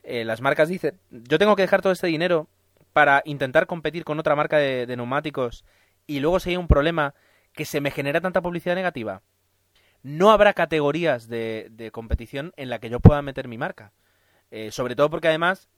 [0.02, 2.48] eh, las marcas dicen: Yo tengo que dejar todo este dinero
[2.92, 5.64] para intentar competir con otra marca de, neumáticos
[6.06, 7.14] y luego si hay un problema
[7.52, 9.22] que se me genera tanta publicidad negativa
[10.02, 13.92] no habrá categorías de, de competición en la que yo pueda meter mi marca.
[14.50, 15.68] Eh, sobre todo porque además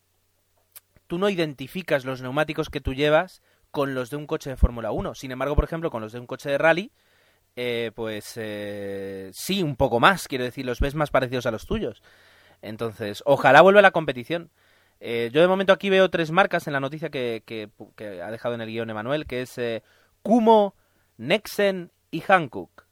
[1.06, 4.92] tú no identificas los neumáticos que tú llevas con los de un coche de Fórmula
[4.92, 5.14] 1.
[5.14, 6.92] Sin embargo, por ejemplo, con los de un coche de rally,
[7.56, 11.66] eh, pues eh, sí, un poco más, quiero decir, los ves más parecidos a los
[11.66, 12.02] tuyos.
[12.62, 14.50] Entonces, ojalá vuelva la competición.
[15.00, 18.30] Eh, yo de momento aquí veo tres marcas en la noticia que, que, que ha
[18.30, 19.82] dejado en el guion Emanuel, que es eh,
[20.22, 20.74] Kumo,
[21.16, 22.84] Nexen y Hankook.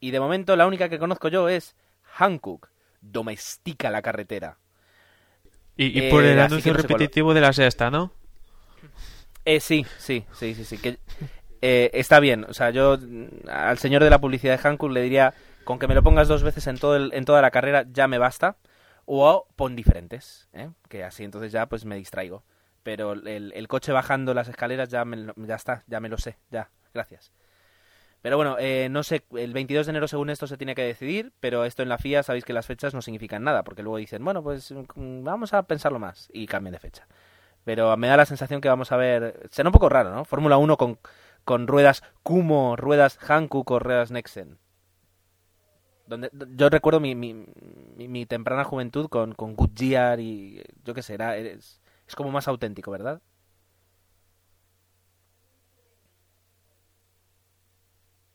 [0.00, 1.76] Y de momento la única que conozco yo es
[2.18, 2.68] Hankook.
[3.00, 4.58] Domestica la carretera.
[5.76, 8.12] Y, y por Eh, el así anuncio no repetitivo de la sexta, ¿no?
[9.44, 10.76] Eh, sí, sí, sí, sí, sí.
[10.78, 10.98] Que,
[11.62, 12.44] eh, está bien.
[12.48, 15.32] O sea, yo mm, al señor de la publicidad de Hankook le diría,
[15.64, 18.06] con que me lo pongas dos veces en, todo el- en toda la carrera ya
[18.08, 18.56] me basta.
[19.12, 20.70] O pon diferentes, ¿eh?
[20.88, 22.44] que así entonces ya pues me distraigo.
[22.84, 26.38] Pero el, el coche bajando las escaleras ya, me ya está, ya me lo sé,
[26.48, 27.32] ya, gracias.
[28.22, 31.32] Pero bueno, eh, no sé, el 22 de enero según esto se tiene que decidir,
[31.40, 34.24] pero esto en la FIA sabéis que las fechas no significan nada, porque luego dicen,
[34.24, 37.08] bueno, pues mm, vamos a pensarlo más y cambian de fecha.
[37.64, 40.24] Pero me da la sensación que vamos a ver, será un poco raro, ¿no?
[40.24, 41.00] Fórmula 1 con,
[41.44, 44.59] con ruedas Kumo, ruedas Hankook o ruedas Nexen.
[46.10, 47.32] Donde, yo recuerdo mi, mi,
[47.96, 52.30] mi, mi temprana juventud con, con Goodyear y yo qué sé, era, es, es como
[52.32, 53.22] más auténtico, ¿verdad?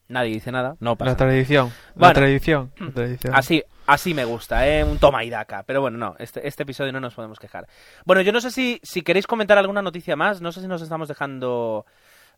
[0.08, 1.26] Nadie dice nada, no pasa La nada.
[1.26, 1.72] tradición.
[1.96, 2.08] Bueno.
[2.10, 2.72] La tradición.
[2.80, 3.36] la tradición.
[3.36, 4.84] Así, así me gusta, ¿eh?
[4.84, 5.64] Un toma y daca.
[5.64, 7.68] Pero bueno, no, este, este episodio no nos podemos quejar.
[8.06, 10.84] Bueno, yo no sé si, si queréis comentar alguna noticia más, no sé si nos
[10.84, 11.88] estamos dejando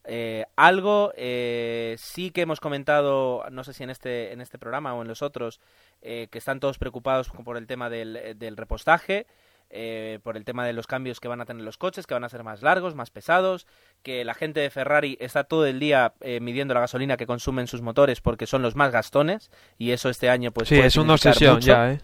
[0.07, 1.11] eh, algo.
[1.15, 5.07] Eh, sí que hemos comentado, no sé si en este, en este programa o en
[5.07, 5.59] los otros,
[6.01, 9.27] eh, que están todos preocupados por el tema del, del repostaje.
[9.69, 12.23] eh, por el tema de los cambios que van a tener los coches, que van
[12.23, 13.67] a ser más largos, más pesados,
[14.01, 17.67] que la gente de Ferrari está todo el día eh, midiendo la gasolina que consumen
[17.67, 20.95] sus motores porque son los más gastones y eso este año pues sí, puede es
[20.95, 21.67] una obsesión mucho.
[21.67, 22.01] ya, ¿eh?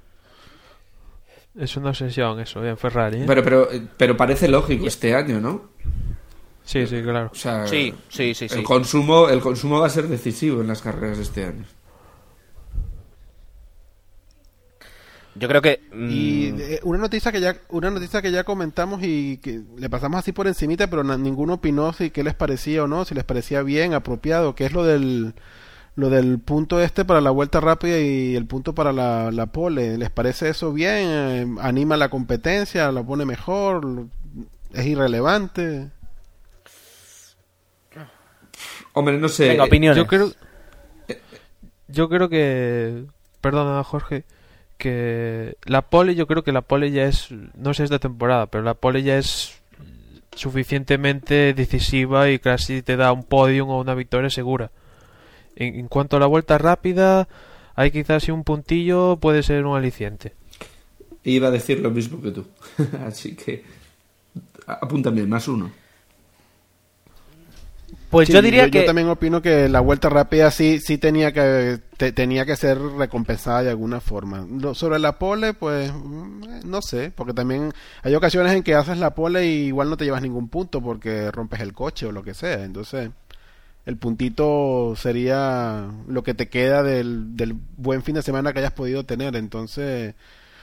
[1.58, 3.22] Es una obsesión eso, en Ferrari.
[3.22, 3.26] ¿eh?
[3.28, 5.70] Pero, pero, pero parece lógico este año, ¿no?
[6.66, 7.30] Sí, sí, claro.
[7.32, 8.56] O sea, Sí, sí, sí, sí.
[8.60, 11.66] El consumo, el consumo va a ser decisivo en las carreras de este año.
[15.36, 19.02] Yo creo que Y mm, eh, una noticia que ya una noticia que ya comentamos
[19.02, 22.84] y que le pasamos así por encimita, pero na- ninguno opinó si qué les parecía
[22.84, 25.34] o no, si les parecía bien, apropiado, que es lo del
[25.96, 29.98] lo del punto este para la vuelta rápida y el punto para la, la pole.
[29.98, 30.96] ¿Les parece eso bien?
[31.08, 32.92] Eh, ¿Anima la competencia?
[32.92, 34.06] ¿La pone mejor?
[34.74, 35.90] ¿Es irrelevante?
[38.94, 39.50] Hombre, no sé.
[39.50, 39.98] venga, opiniones.
[39.98, 40.32] Yo creo,
[41.88, 43.06] yo creo que,
[43.42, 44.24] perdona Jorge,
[44.78, 48.64] que la pole, yo creo que la pole ya es, no sé esta temporada, pero
[48.64, 49.62] la pole ya es
[50.36, 54.72] suficientemente decisiva y casi te da un podium o una victoria segura.
[55.56, 57.28] En, en cuanto a la vuelta rápida,
[57.76, 60.34] hay quizás si un puntillo puede ser un aliciente.
[61.24, 62.46] Iba a decir lo mismo que tú.
[63.06, 63.64] Así que
[64.68, 65.72] apúntame, más uno.
[68.14, 71.32] Pues Sí, yo diría yo, que también opino que la vuelta rápida sí sí tenía
[71.34, 74.46] que te- tenía que ser recompensada de alguna forma.
[74.50, 78.98] Lo- sobre la pole, pues mm, no sé, porque también hay ocasiones en que haces
[79.00, 82.24] la pole y igual no te llevas ningún punto porque rompes el coche o lo
[82.24, 82.64] que sea.
[82.64, 83.10] Entonces,
[83.86, 88.72] el puntito sería lo que te queda del, del buen fin de semana que hayas
[88.74, 89.36] podido tener.
[89.36, 90.16] Entonces,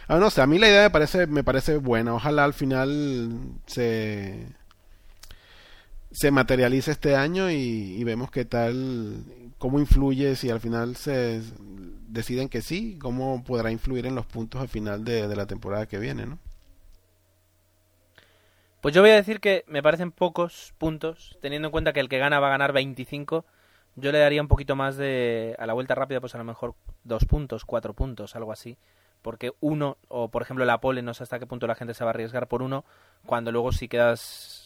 [0.08, 2.14] ah, no sé, a mí la idea me parece me parece buena.
[2.14, 3.30] Ojalá al final
[3.66, 4.46] se
[6.10, 9.24] se materializa este año y, y vemos qué tal,
[9.58, 11.42] cómo influye, si al final se
[12.08, 15.86] deciden que sí, cómo podrá influir en los puntos al final de, de la temporada
[15.86, 16.38] que viene, ¿no?
[18.80, 22.08] pues yo voy a decir que me parecen pocos puntos, teniendo en cuenta que el
[22.08, 23.44] que gana va a ganar 25.
[23.96, 26.74] Yo le daría un poquito más de a la vuelta rápida, pues a lo mejor
[27.04, 28.78] dos puntos, cuatro puntos, algo así.
[29.20, 32.04] Porque uno, o por ejemplo la pole, no sé hasta qué punto la gente se
[32.04, 32.86] va a arriesgar por uno,
[33.26, 34.59] cuando luego si quedas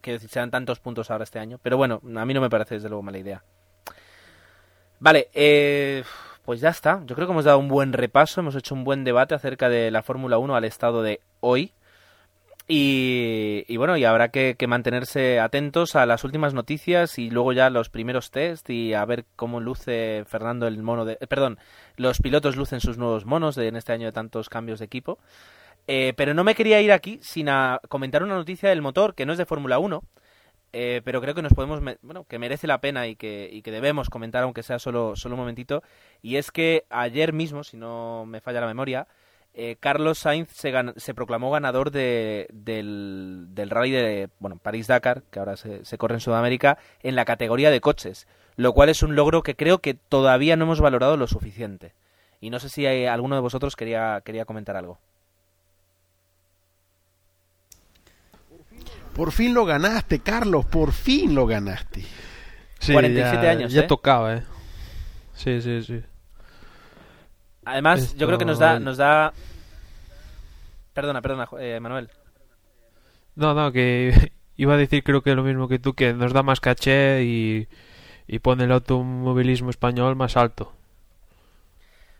[0.00, 1.58] que sean tantos puntos ahora este año.
[1.62, 3.42] Pero bueno, a mí no me parece desde luego mala idea.
[5.00, 6.02] Vale, eh,
[6.44, 7.02] pues ya está.
[7.06, 9.90] Yo creo que hemos dado un buen repaso, hemos hecho un buen debate acerca de
[9.90, 11.72] la Fórmula 1 al estado de hoy.
[12.70, 17.54] Y, y bueno, y habrá que, que mantenerse atentos a las últimas noticias y luego
[17.54, 21.16] ya los primeros test y a ver cómo luce Fernando el mono de...
[21.18, 21.58] eh, perdón,
[21.96, 25.18] los pilotos lucen sus nuevos monos de, en este año de tantos cambios de equipo.
[25.88, 29.24] Eh, pero no me quería ir aquí sin a comentar una noticia del motor que
[29.24, 30.02] no es de Fórmula 1,
[30.74, 34.42] eh, pero creo que nos podemos, bueno, que merece la pena y que, debemos comentar
[34.42, 35.82] aunque sea solo, solo un momentito.
[36.22, 39.06] Y es que ayer mismo, si no me falla la memoria,
[39.54, 45.56] eh, Carlos Sainz se, proclamó ganador de- del, del rally de bueno, París-Dakar, que ahora
[45.56, 49.42] se, se corre en Sudamérica, en la categoría de coches, lo cual es un logro
[49.42, 51.94] que creo que todavía no hemos valorado lo suficiente.
[52.40, 54.98] Y no sé si hay, alguno de vosotros quería, quería comentar algo.
[59.18, 62.04] Por fin lo ganaste, Carlos, por fin lo ganaste.
[62.78, 63.86] Sí, 47 ya, años, Ya ¿eh?
[63.88, 64.44] tocaba, ¿eh?
[65.34, 66.00] Sí, sí, sí.
[67.64, 69.32] Además, yo creo que nos da, nos da...
[70.92, 72.10] Perdona, perdona, eh, Manuel.
[73.34, 76.44] No, no, que iba a decir creo que lo mismo que tú, que nos da
[76.44, 77.66] más caché y,
[78.28, 80.77] y pone el automovilismo español más alto.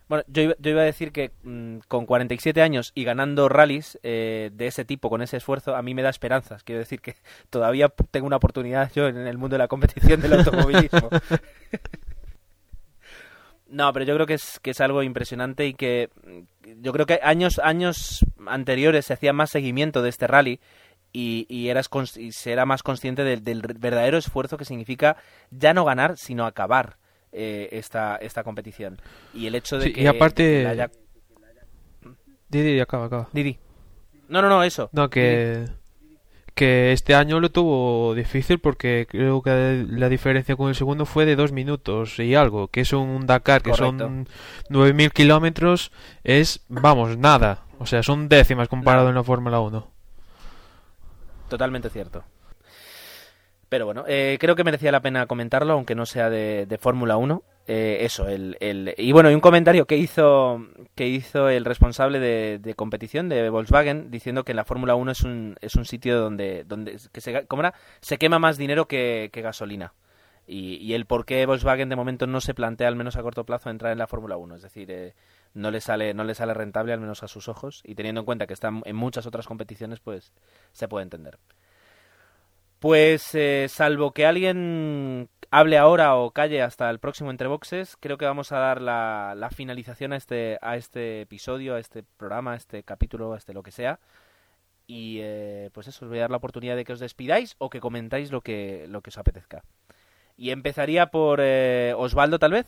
[0.08, 3.98] Bueno, yo iba, yo iba a decir que mm, con 47 años y ganando rallies
[4.02, 6.64] eh, de ese tipo, con ese esfuerzo, a mí me da esperanzas.
[6.64, 7.16] Quiero decir que
[7.50, 11.10] todavía tengo una oportunidad yo en el mundo de la competición del automovilismo.
[13.68, 17.04] no, pero yo creo que es, que es algo impresionante y que mm, yo creo
[17.04, 20.58] que años, años anteriores se hacía más seguimiento de este rally
[21.12, 25.18] y, y eras y se era más consciente del, del verdadero esfuerzo que significa
[25.50, 26.96] ya no ganar, sino acabar
[27.32, 29.00] eh, esta, esta competición.
[29.34, 30.02] Y el hecho de Sí, que...
[30.02, 30.90] y aparte- haya-
[32.48, 33.28] Didi, acaba, acaba.
[33.32, 33.58] Didi.
[34.28, 34.88] No, no, no, eso.
[34.92, 35.66] No, que,
[36.54, 41.26] que este año lo tuvo difícil porque creo que la diferencia con el segundo fue
[41.26, 43.98] de dos minutos y algo, que es un Dakar, que Correcto.
[43.98, 44.28] son
[44.70, 45.92] 9.000 kilómetros,
[46.24, 47.64] es, vamos, nada.
[47.78, 49.86] O sea, son décimas comparado en la Fórmula 1.
[51.48, 52.24] Totalmente cierto.
[53.68, 57.16] Pero bueno, eh, creo que merecía la pena comentarlo, aunque no sea de, de Fórmula
[57.18, 57.42] 1.
[57.66, 62.18] Eh, eso, el, el- y bueno, y un comentario que hizo, que hizo el responsable
[62.18, 66.64] de, competición de Volkswagen diciendo que la Fórmula 1 es un, es un sitio donde,
[66.64, 67.10] donde se,
[68.00, 69.92] se quema más dinero que, gasolina.
[70.46, 73.44] Y, y el por qué Volkswagen de momento no se plantea, al menos a corto
[73.44, 74.56] plazo, entrar en la Fórmula 1.
[74.56, 75.14] Es decir, eh,
[75.52, 77.82] no le sale no le sale rentable, al menos a sus ojos.
[77.84, 80.32] Y teniendo en cuenta que están en muchas otras competiciones, pues
[80.72, 81.38] se puede entender.
[82.78, 88.18] Pues eh, salvo que alguien hable ahora o calle hasta el próximo Entre Boxes, creo
[88.18, 92.56] que vamos a dar la, finalización a este, a este episodio, a este programa, a
[92.56, 93.98] este capítulo, a este lo que sea.
[94.86, 97.68] Y eh, pues eso, os voy a dar la oportunidad de que os despidáis o
[97.68, 99.64] que comentáis lo que, lo que os apetezca.
[100.36, 102.66] Y empezaría por eh, Osvaldo, tal vez.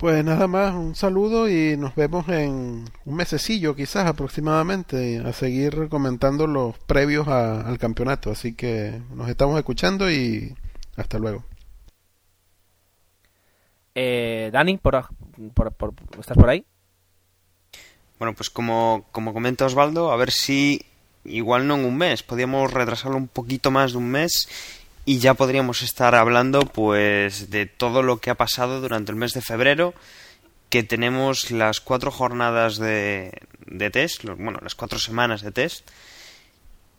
[0.00, 5.90] Pues nada más, un saludo y nos vemos en un mesecillo quizás aproximadamente a seguir
[5.90, 8.30] comentando los previos a- al campeonato.
[8.30, 10.56] Así que nos estamos escuchando y
[10.96, 11.44] hasta luego.
[13.94, 15.04] Eh, Dani, por,
[15.52, 16.64] por- por- ¿estás por ahí?
[18.18, 20.80] Bueno, pues como, como comenta Osvaldo, a ver si
[21.24, 24.48] igual no en un mes, podríamos retrasarlo un poquito más de un mes
[25.04, 29.32] y ya podríamos estar hablando pues de todo lo que ha pasado durante el mes
[29.32, 29.94] de febrero,
[30.68, 33.32] que tenemos las cuatro jornadas de,
[33.66, 35.88] de test, bueno, las cuatro semanas de test,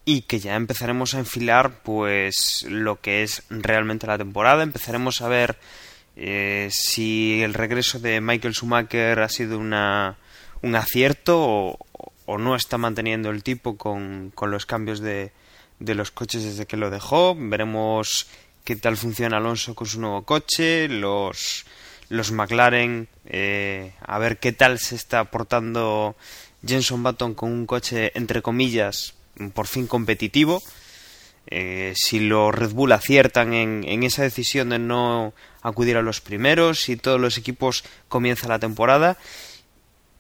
[0.04, 5.28] y que ya empezaremos a enfilar pues lo que es realmente la temporada, empezaremos a
[5.28, 5.58] ver
[6.16, 10.18] eh, si el regreso de Michael Schumacher ha sido una,
[10.62, 11.80] un acierto o,
[12.26, 15.32] o no está manteniendo el tipo con, con los cambios de,
[15.82, 17.36] de los coches desde que lo dejó.
[17.36, 18.28] Veremos
[18.64, 21.66] qué tal funciona Alonso con su nuevo coche, los,
[22.10, 26.16] los McLaren, eh, a ver qué tal se está portando
[26.66, 29.16] Jenson Button con un coche, entre comillas,
[29.54, 30.62] por fin competitivo.
[31.48, 36.22] Eh, si los Red Bull aciertan en, en esa decisión de no acudir a los
[36.22, 39.18] primeros, si todos los equipos comienzan la temporada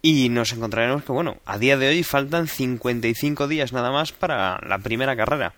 [0.01, 4.59] y nos encontraremos que, bueno, a día de hoy faltan 55 días nada más para
[4.67, 5.53] la primera carrera.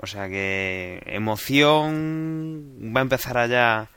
[0.00, 3.88] O sea que emoción va a empezar allá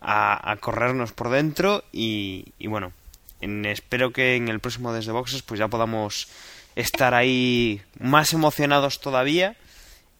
[0.00, 2.92] a, a corrernos por dentro y, bueno,
[3.40, 6.28] en- espero que en el próximo Desde Boxes pues ya podamos
[6.74, 9.56] estar ahí más emocionados todavía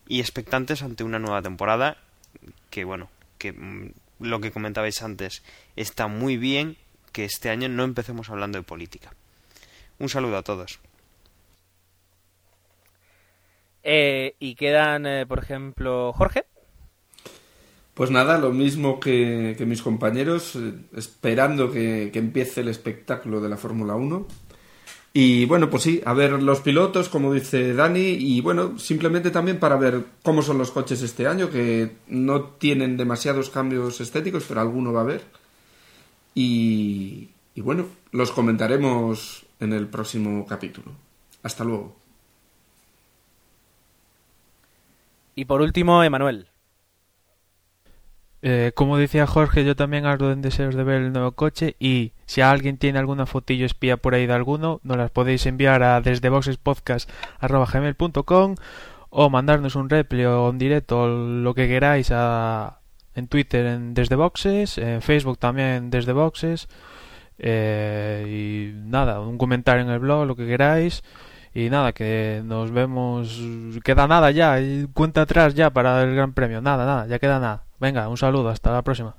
[0.06, 1.96] y expectantes ante una nueva temporada
[2.70, 3.08] que bueno,
[3.38, 5.42] que mm, lo que comentabais antes
[5.76, 6.76] está muy bien
[7.12, 9.12] que este año no empecemos hablando de política.
[9.98, 10.80] Un saludo a todos.
[13.82, 16.44] Eh, y quedan, eh, por ejemplo, Jorge.
[17.94, 23.40] Pues nada, lo mismo que, que mis compañeros, eh, esperando que, que empiece el espectáculo
[23.40, 24.26] de la Fórmula 1.
[25.12, 29.58] Y bueno, pues sí, a ver los pilotos, como dice Dani, y bueno, simplemente también
[29.58, 34.60] para ver cómo son los coches este año, que no tienen demasiados cambios estéticos, pero
[34.60, 35.22] alguno va a haber.
[36.38, 40.92] Y, y bueno, los comentaremos en el próximo capítulo.
[41.42, 41.96] Hasta luego.
[45.34, 46.46] Y por último, Emanuel.
[48.42, 52.12] Eh, como decía Jorge, yo también ardo en deseos de ver el nuevo coche y
[52.26, 56.00] si alguien tiene alguna fotillo espía por ahí de alguno, nos las podéis enviar a
[56.00, 58.54] desde boxespodcast.gmail.com
[59.10, 62.78] o mandarnos un repli o un directo o lo que queráis a,
[63.18, 66.68] en Twitter en Desde Boxes, en Facebook también Desde Boxes
[67.38, 71.02] eh, y nada, un comentario en el blog, lo que queráis
[71.54, 73.40] Y nada, que nos vemos.
[73.84, 74.58] Queda nada ya,
[74.92, 76.60] cuenta atrás ya para el Gran Premio.
[76.60, 77.64] Nada, nada, ya queda nada.
[77.80, 79.14] Venga, un saludo, hasta la próxima.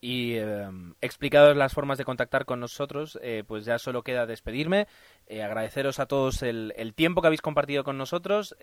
[0.00, 0.68] Y eh,
[1.00, 4.86] explicados las formas de contactar con nosotros, eh, pues ya solo queda despedirme,
[5.26, 8.56] eh, agradeceros a todos el, tiempo que habéis compartido con nosotros.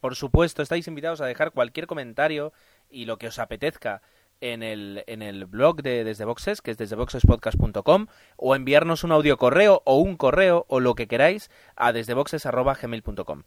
[0.00, 2.52] por supuesto, estáis invitados a dejar cualquier comentario
[2.90, 4.02] y lo que os apetezca
[4.40, 8.06] en el, en el blog de Desde Boxes, que es desdeboxespodcast.com,
[8.36, 13.42] o enviarnos un audio correo o un correo o lo que queráis a desdeboxes.gmail.com.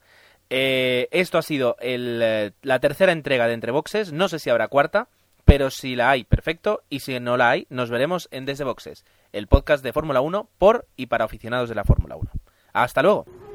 [0.50, 5.10] Esto ha sido el, la tercera entrega de Entre Boxes, no sé si habrá cuarta,
[5.48, 9.06] pero si la hay, perfecto, y si no la hay, nos veremos en Desde Boxes,
[9.32, 12.30] el podcast de Fórmula 1 por y para aficionados de la Fórmula 1.
[12.74, 13.47] Hasta luego.